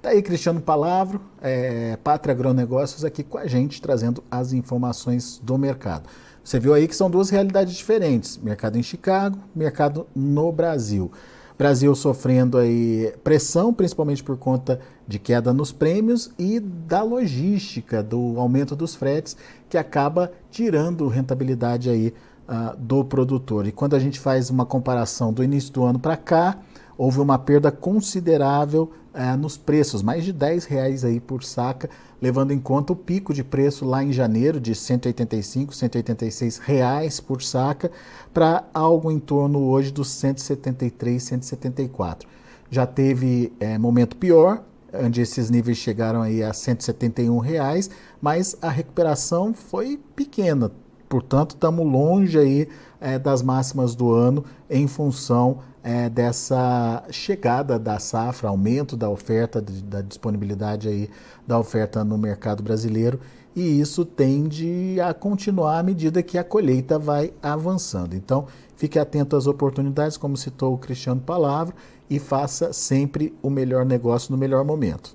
Tá 0.00 0.08
aí 0.08 0.22
Cristiano 0.22 0.60
Palavro, 0.60 1.20
é, 1.40 1.96
Pátria 2.02 2.32
Agronegócios, 2.32 3.04
aqui 3.04 3.22
com 3.22 3.38
a 3.38 3.46
gente, 3.46 3.80
trazendo 3.82 4.24
as 4.30 4.52
informações 4.52 5.38
do 5.44 5.56
mercado. 5.58 6.08
Você 6.42 6.58
viu 6.58 6.74
aí 6.74 6.88
que 6.88 6.96
são 6.96 7.10
duas 7.10 7.30
realidades 7.30 7.74
diferentes: 7.74 8.38
mercado 8.38 8.78
em 8.78 8.82
Chicago, 8.82 9.38
mercado 9.54 10.06
no 10.14 10.50
Brasil. 10.52 11.10
Brasil 11.56 11.94
sofrendo 11.94 12.58
aí 12.58 13.14
pressão, 13.22 13.72
principalmente 13.72 14.24
por 14.24 14.36
conta 14.36 14.80
de 15.06 15.18
queda 15.18 15.52
nos 15.52 15.70
prêmios 15.70 16.32
e 16.38 16.58
da 16.58 17.02
logística, 17.02 18.02
do 18.02 18.34
aumento 18.38 18.74
dos 18.74 18.94
fretes, 18.94 19.36
que 19.68 19.78
acaba 19.78 20.32
tirando 20.50 21.06
rentabilidade 21.06 21.88
aí 21.88 22.12
uh, 22.48 22.76
do 22.76 23.04
produtor. 23.04 23.66
E 23.66 23.72
quando 23.72 23.94
a 23.94 23.98
gente 23.98 24.18
faz 24.18 24.50
uma 24.50 24.66
comparação 24.66 25.32
do 25.32 25.44
início 25.44 25.72
do 25.72 25.84
ano 25.84 25.98
para 25.98 26.16
cá, 26.16 26.58
houve 26.96 27.20
uma 27.20 27.38
perda 27.38 27.70
considerável 27.70 28.90
uh, 29.14 29.36
nos 29.36 29.56
preços, 29.56 30.02
mais 30.02 30.24
de 30.24 30.32
10 30.32 30.64
reais 30.64 31.04
aí 31.04 31.20
por 31.20 31.42
saca, 31.42 31.88
levando 32.20 32.52
em 32.52 32.58
conta 32.58 32.92
o 32.92 32.96
pico 32.96 33.34
de 33.34 33.42
preço 33.42 33.84
lá 33.84 34.02
em 34.02 34.12
janeiro 34.12 34.60
de 34.60 34.74
185, 34.74 35.74
186 35.74 36.58
reais 36.58 37.20
por 37.20 37.42
saca, 37.42 37.90
para 38.32 38.64
algo 38.72 39.10
em 39.10 39.18
torno 39.18 39.60
hoje 39.68 39.90
dos 39.90 40.10
173, 40.10 41.22
174. 41.22 42.28
Já 42.70 42.86
teve 42.86 43.52
é, 43.60 43.76
momento 43.76 44.16
pior, 44.16 44.62
onde 44.94 45.20
esses 45.20 45.50
níveis 45.50 45.78
chegaram 45.78 46.22
aí 46.22 46.42
a 46.42 46.52
171 46.52 47.38
reais, 47.38 47.90
mas 48.20 48.56
a 48.60 48.68
recuperação 48.68 49.52
foi 49.54 49.98
pequena. 50.14 50.70
Portanto, 51.08 51.50
estamos 51.50 51.86
longe 51.86 52.38
aí 52.38 52.68
é, 53.00 53.18
das 53.18 53.42
máximas 53.42 53.94
do 53.94 54.12
ano 54.12 54.44
em 54.70 54.86
função 54.86 55.58
é, 55.82 56.08
dessa 56.08 57.04
chegada 57.10 57.78
da 57.78 57.98
safra, 57.98 58.48
aumento 58.48 58.96
da 58.96 59.08
oferta, 59.08 59.60
da 59.60 60.00
disponibilidade 60.00 60.88
aí 60.88 61.10
da 61.46 61.58
oferta 61.58 62.04
no 62.04 62.16
mercado 62.16 62.62
brasileiro 62.62 63.18
e 63.54 63.80
isso 63.80 64.04
tende 64.04 64.98
a 65.00 65.12
continuar 65.12 65.78
à 65.78 65.82
medida 65.82 66.22
que 66.22 66.38
a 66.38 66.44
colheita 66.44 66.98
vai 66.98 67.32
avançando. 67.42 68.14
Então, 68.14 68.46
fique 68.76 68.98
atento 68.98 69.36
às 69.36 69.46
oportunidades, 69.46 70.16
como 70.16 70.36
citou 70.36 70.74
o 70.74 70.78
Cristiano 70.78 71.20
Palavra, 71.20 71.74
e 72.08 72.18
faça 72.18 72.72
sempre 72.72 73.34
o 73.42 73.50
melhor 73.50 73.84
negócio 73.84 74.32
no 74.32 74.38
melhor 74.38 74.64
momento. 74.64 75.14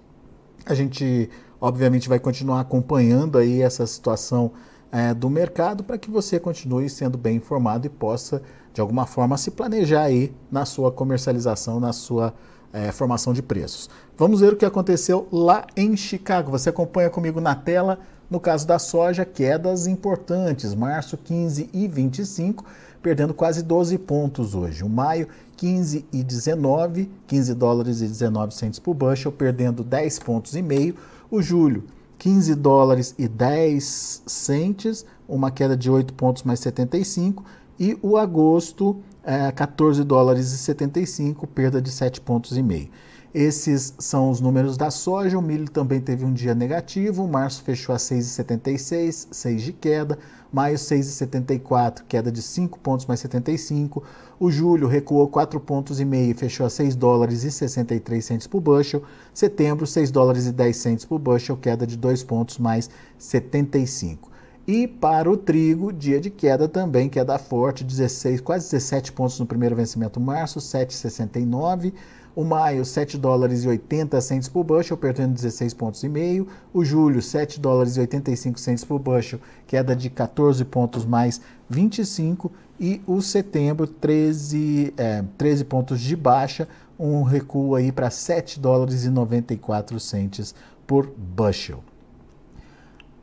A 0.65 0.73
gente, 0.75 1.29
obviamente, 1.59 2.07
vai 2.07 2.19
continuar 2.19 2.59
acompanhando 2.59 3.37
aí 3.37 3.61
essa 3.61 3.85
situação 3.87 4.51
é, 4.91 5.13
do 5.13 5.29
mercado 5.29 5.83
para 5.83 5.97
que 5.97 6.09
você 6.09 6.39
continue 6.39 6.89
sendo 6.89 7.17
bem 7.17 7.37
informado 7.37 7.87
e 7.87 7.89
possa, 7.89 8.41
de 8.77 8.81
alguma 8.81 9.07
forma, 9.07 9.39
se 9.39 9.49
planejar 9.49 10.03
aí 10.03 10.31
na 10.51 10.63
sua 10.63 10.91
comercialização, 10.91 11.79
na 11.79 11.91
sua 11.91 12.31
é, 12.71 12.91
formação 12.91 13.33
de 13.33 13.41
preços. 13.41 13.89
Vamos 14.15 14.39
ver 14.39 14.53
o 14.53 14.55
que 14.55 14.67
aconteceu 14.67 15.27
lá 15.31 15.65
em 15.75 15.97
Chicago. 15.97 16.51
Você 16.51 16.69
acompanha 16.69 17.09
comigo 17.09 17.41
na 17.41 17.55
tela. 17.55 17.97
No 18.29 18.39
caso 18.39 18.67
da 18.67 18.77
soja, 18.77 19.25
quedas 19.25 19.87
importantes, 19.87 20.75
março 20.75 21.17
15 21.17 21.71
e 21.73 21.87
25, 21.87 22.63
perdendo 23.01 23.33
quase 23.33 23.63
12 23.63 23.97
pontos 23.97 24.53
hoje. 24.53 24.83
O 24.83 24.89
maio 24.89 25.27
15 25.55 26.05
e 26.13 26.21
19, 26.21 27.09
15 27.25 27.55
dólares 27.55 28.01
e 28.01 28.05
19 28.05 28.53
centos 28.53 28.77
por 28.77 28.93
bushel, 28.93 29.31
perdendo 29.31 29.83
10 29.83 30.19
pontos 30.19 30.55
e 30.55 30.61
meio. 30.61 30.95
O 31.31 31.41
julho 31.41 31.83
15 32.19 32.53
dólares 32.53 33.15
e 33.17 33.27
10 33.27 34.21
centes, 34.27 35.03
uma 35.27 35.49
queda 35.49 35.75
de 35.75 35.89
8 35.89 36.13
pontos 36.13 36.43
mais 36.43 36.59
75, 36.59 37.43
e 37.79 37.97
o 38.01 38.17
agosto, 38.17 38.97
é, 39.23 39.51
14 39.51 40.03
dólares 40.03 40.51
e 40.51 40.57
75, 40.57 41.45
perda 41.47 41.81
de 41.81 41.91
7 41.91 42.21
pontos 42.21 42.57
e 42.57 42.63
meio. 42.63 42.89
Esses 43.33 43.93
são 43.99 44.31
os 44.31 44.41
números 44.41 44.77
da 44.77 44.89
soja. 44.89 45.37
O 45.37 45.41
milho 45.41 45.69
também 45.69 45.99
teve 46.01 46.25
um 46.25 46.33
dia 46.33 46.55
negativo. 46.55 47.27
Março 47.27 47.61
fechou 47.61 47.93
a 47.93 47.97
6,76, 47.97 49.27
6 49.29 49.61
de 49.61 49.73
queda. 49.73 50.17
Maio 50.51 50.77
6,74, 50.77 52.03
queda 52.07 52.31
de 52.31 52.41
5 52.41 52.79
pontos 52.79 53.05
mais 53.05 53.19
75. 53.19 54.01
O 54.39 54.49
julho 54.49 54.87
recuou 54.87 55.27
4 55.27 55.59
pontos 55.59 55.99
e 55.99 56.05
meio, 56.05 56.33
fechou 56.35 56.65
a 56.65 56.69
6 56.69 56.95
dólares 56.95 57.43
e 57.43 57.51
63 57.51 58.23
centos 58.23 58.47
por 58.47 58.61
bushel. 58.61 59.03
Setembro 59.33 59.85
6 59.85 60.09
dólares 60.09 60.47
e 60.47 60.51
10 60.51 60.77
centos 60.77 61.05
por 61.05 61.19
bushel, 61.19 61.57
queda 61.57 61.85
de 61.85 61.97
2 61.97 62.23
pontos 62.23 62.57
mais 62.57 62.89
75. 63.19 64.31
E 64.67 64.85
para 64.85 65.31
o 65.31 65.37
trigo, 65.37 65.93
dia 65.93 66.19
de 66.19 66.29
queda 66.29 66.67
também, 66.67 67.07
queda 67.07 67.37
forte, 67.37 67.85
16, 67.85 68.41
quase 68.41 68.65
17 68.65 69.13
pontos 69.13 69.39
no 69.39 69.45
primeiro 69.45 69.77
vencimento 69.77 70.19
março, 70.19 70.59
7,69. 70.59 71.93
O 72.35 72.43
maio, 72.43 72.83
7 72.83 73.17
dólares 73.17 73.63
e 73.63 73.67
80 73.69 74.19
centos 74.19 74.49
por 74.49 74.65
bushel, 74.65 74.97
perdendo 74.97 75.33
16 75.33 75.73
pontos 75.73 76.03
e 76.03 76.09
meio. 76.09 76.49
O 76.73 76.83
julho, 76.83 77.21
7 77.21 77.61
dólares 77.61 77.95
e 77.95 78.01
85 78.01 78.59
centos 78.59 78.83
por 78.83 78.99
bushel, 78.99 79.39
queda 79.65 79.95
de 79.95 80.09
14 80.09 80.65
pontos 80.65 81.05
mais 81.05 81.39
25. 81.69 82.51
E 82.77 83.01
o 83.07 83.21
setembro, 83.21 83.87
13, 83.87 84.93
é, 84.97 85.23
13 85.37 85.63
pontos 85.63 86.01
de 86.01 86.15
baixa, 86.15 86.67
um 86.99 87.23
recuo 87.23 87.73
aí 87.73 87.89
para 87.89 88.09
7 88.09 88.59
dólares 88.59 89.05
e 89.05 89.09
94 89.09 89.97
centos 89.97 90.53
por 90.85 91.07
bushel. 91.07 91.81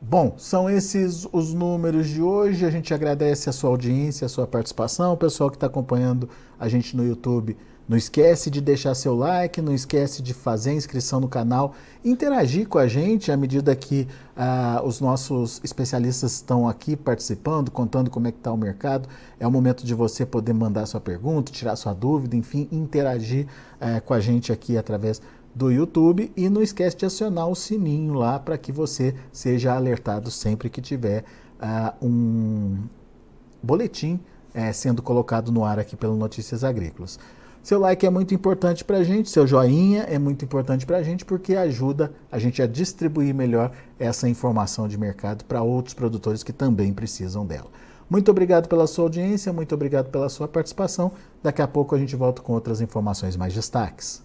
Bom, 0.01 0.35
são 0.37 0.69
esses 0.69 1.27
os 1.31 1.53
números 1.53 2.07
de 2.07 2.21
hoje. 2.21 2.65
A 2.65 2.69
gente 2.69 2.93
agradece 2.93 3.49
a 3.49 3.53
sua 3.53 3.69
audiência, 3.69 4.25
a 4.25 4.29
sua 4.29 4.45
participação, 4.45 5.13
o 5.13 5.17
pessoal 5.17 5.49
que 5.49 5.55
está 5.55 5.67
acompanhando 5.67 6.29
a 6.59 6.67
gente 6.67 6.95
no 6.95 7.05
YouTube 7.05 7.57
não 7.87 7.95
esquece 7.95 8.49
de 8.49 8.59
deixar 8.61 8.95
seu 8.95 9.15
like, 9.15 9.61
não 9.61 9.73
esquece 9.73 10.21
de 10.21 10.33
fazer 10.33 10.73
inscrição 10.73 11.19
no 11.19 11.27
canal, 11.27 11.75
interagir 12.03 12.67
com 12.67 12.79
a 12.79 12.87
gente 12.87 13.31
à 13.31 13.37
medida 13.37 13.75
que 13.75 14.07
ah, 14.35 14.81
os 14.83 14.99
nossos 14.99 15.61
especialistas 15.63 16.33
estão 16.33 16.67
aqui 16.67 16.95
participando, 16.95 17.69
contando 17.69 18.09
como 18.09 18.27
é 18.27 18.31
que 18.31 18.39
está 18.39 18.51
o 18.51 18.57
mercado. 18.57 19.07
É 19.39 19.45
o 19.45 19.51
momento 19.51 19.85
de 19.85 19.93
você 19.93 20.25
poder 20.25 20.53
mandar 20.53 20.87
sua 20.87 20.99
pergunta, 20.99 21.51
tirar 21.51 21.75
sua 21.75 21.93
dúvida, 21.93 22.35
enfim, 22.35 22.67
interagir 22.71 23.45
eh, 23.79 23.99
com 23.99 24.13
a 24.13 24.19
gente 24.19 24.51
aqui 24.51 24.77
através 24.77 25.21
do 25.55 25.71
YouTube 25.71 26.31
e 26.35 26.49
não 26.49 26.61
esquece 26.61 26.97
de 26.97 27.05
acionar 27.05 27.47
o 27.47 27.55
sininho 27.55 28.13
lá 28.13 28.37
para 28.37 28.57
que 28.57 28.73
você 28.73 29.15
seja 29.31 29.73
alertado 29.73 30.29
sempre 30.29 30.69
que 30.69 30.81
tiver 30.81 31.23
ah, 31.59 31.93
um 32.01 32.79
boletim 33.63 34.19
eh, 34.53 34.73
sendo 34.73 35.01
colocado 35.01 35.51
no 35.51 35.63
ar 35.63 35.79
aqui 35.79 35.95
pelo 35.95 36.15
Notícias 36.15 36.63
Agrícolas. 36.63 37.17
Seu 37.63 37.79
like 37.79 38.05
é 38.05 38.09
muito 38.11 38.35
importante 38.35 38.83
para 38.83 38.97
a 38.97 39.03
gente, 39.03 39.29
seu 39.29 39.47
joinha 39.47 40.03
é 40.03 40.19
muito 40.19 40.45
importante 40.45 40.85
para 40.85 40.97
a 40.97 41.03
gente 41.03 41.25
porque 41.25 41.55
ajuda 41.55 42.11
a 42.31 42.37
gente 42.37 42.61
a 42.61 42.67
distribuir 42.67 43.33
melhor 43.33 43.71
essa 43.97 44.29
informação 44.29 44.87
de 44.87 44.99
mercado 44.99 45.43
para 45.45 45.63
outros 45.63 45.95
produtores 45.95 46.43
que 46.43 46.53
também 46.53 46.93
precisam 46.93 47.43
dela. 47.43 47.71
Muito 48.07 48.29
obrigado 48.29 48.69
pela 48.69 48.85
sua 48.85 49.05
audiência, 49.05 49.51
muito 49.51 49.73
obrigado 49.73 50.11
pela 50.11 50.29
sua 50.29 50.47
participação. 50.47 51.11
Daqui 51.41 51.61
a 51.61 51.67
pouco 51.67 51.95
a 51.95 51.97
gente 51.97 52.15
volta 52.15 52.41
com 52.41 52.53
outras 52.53 52.81
informações 52.81 53.35
mais 53.35 53.51
destaques. 53.51 54.24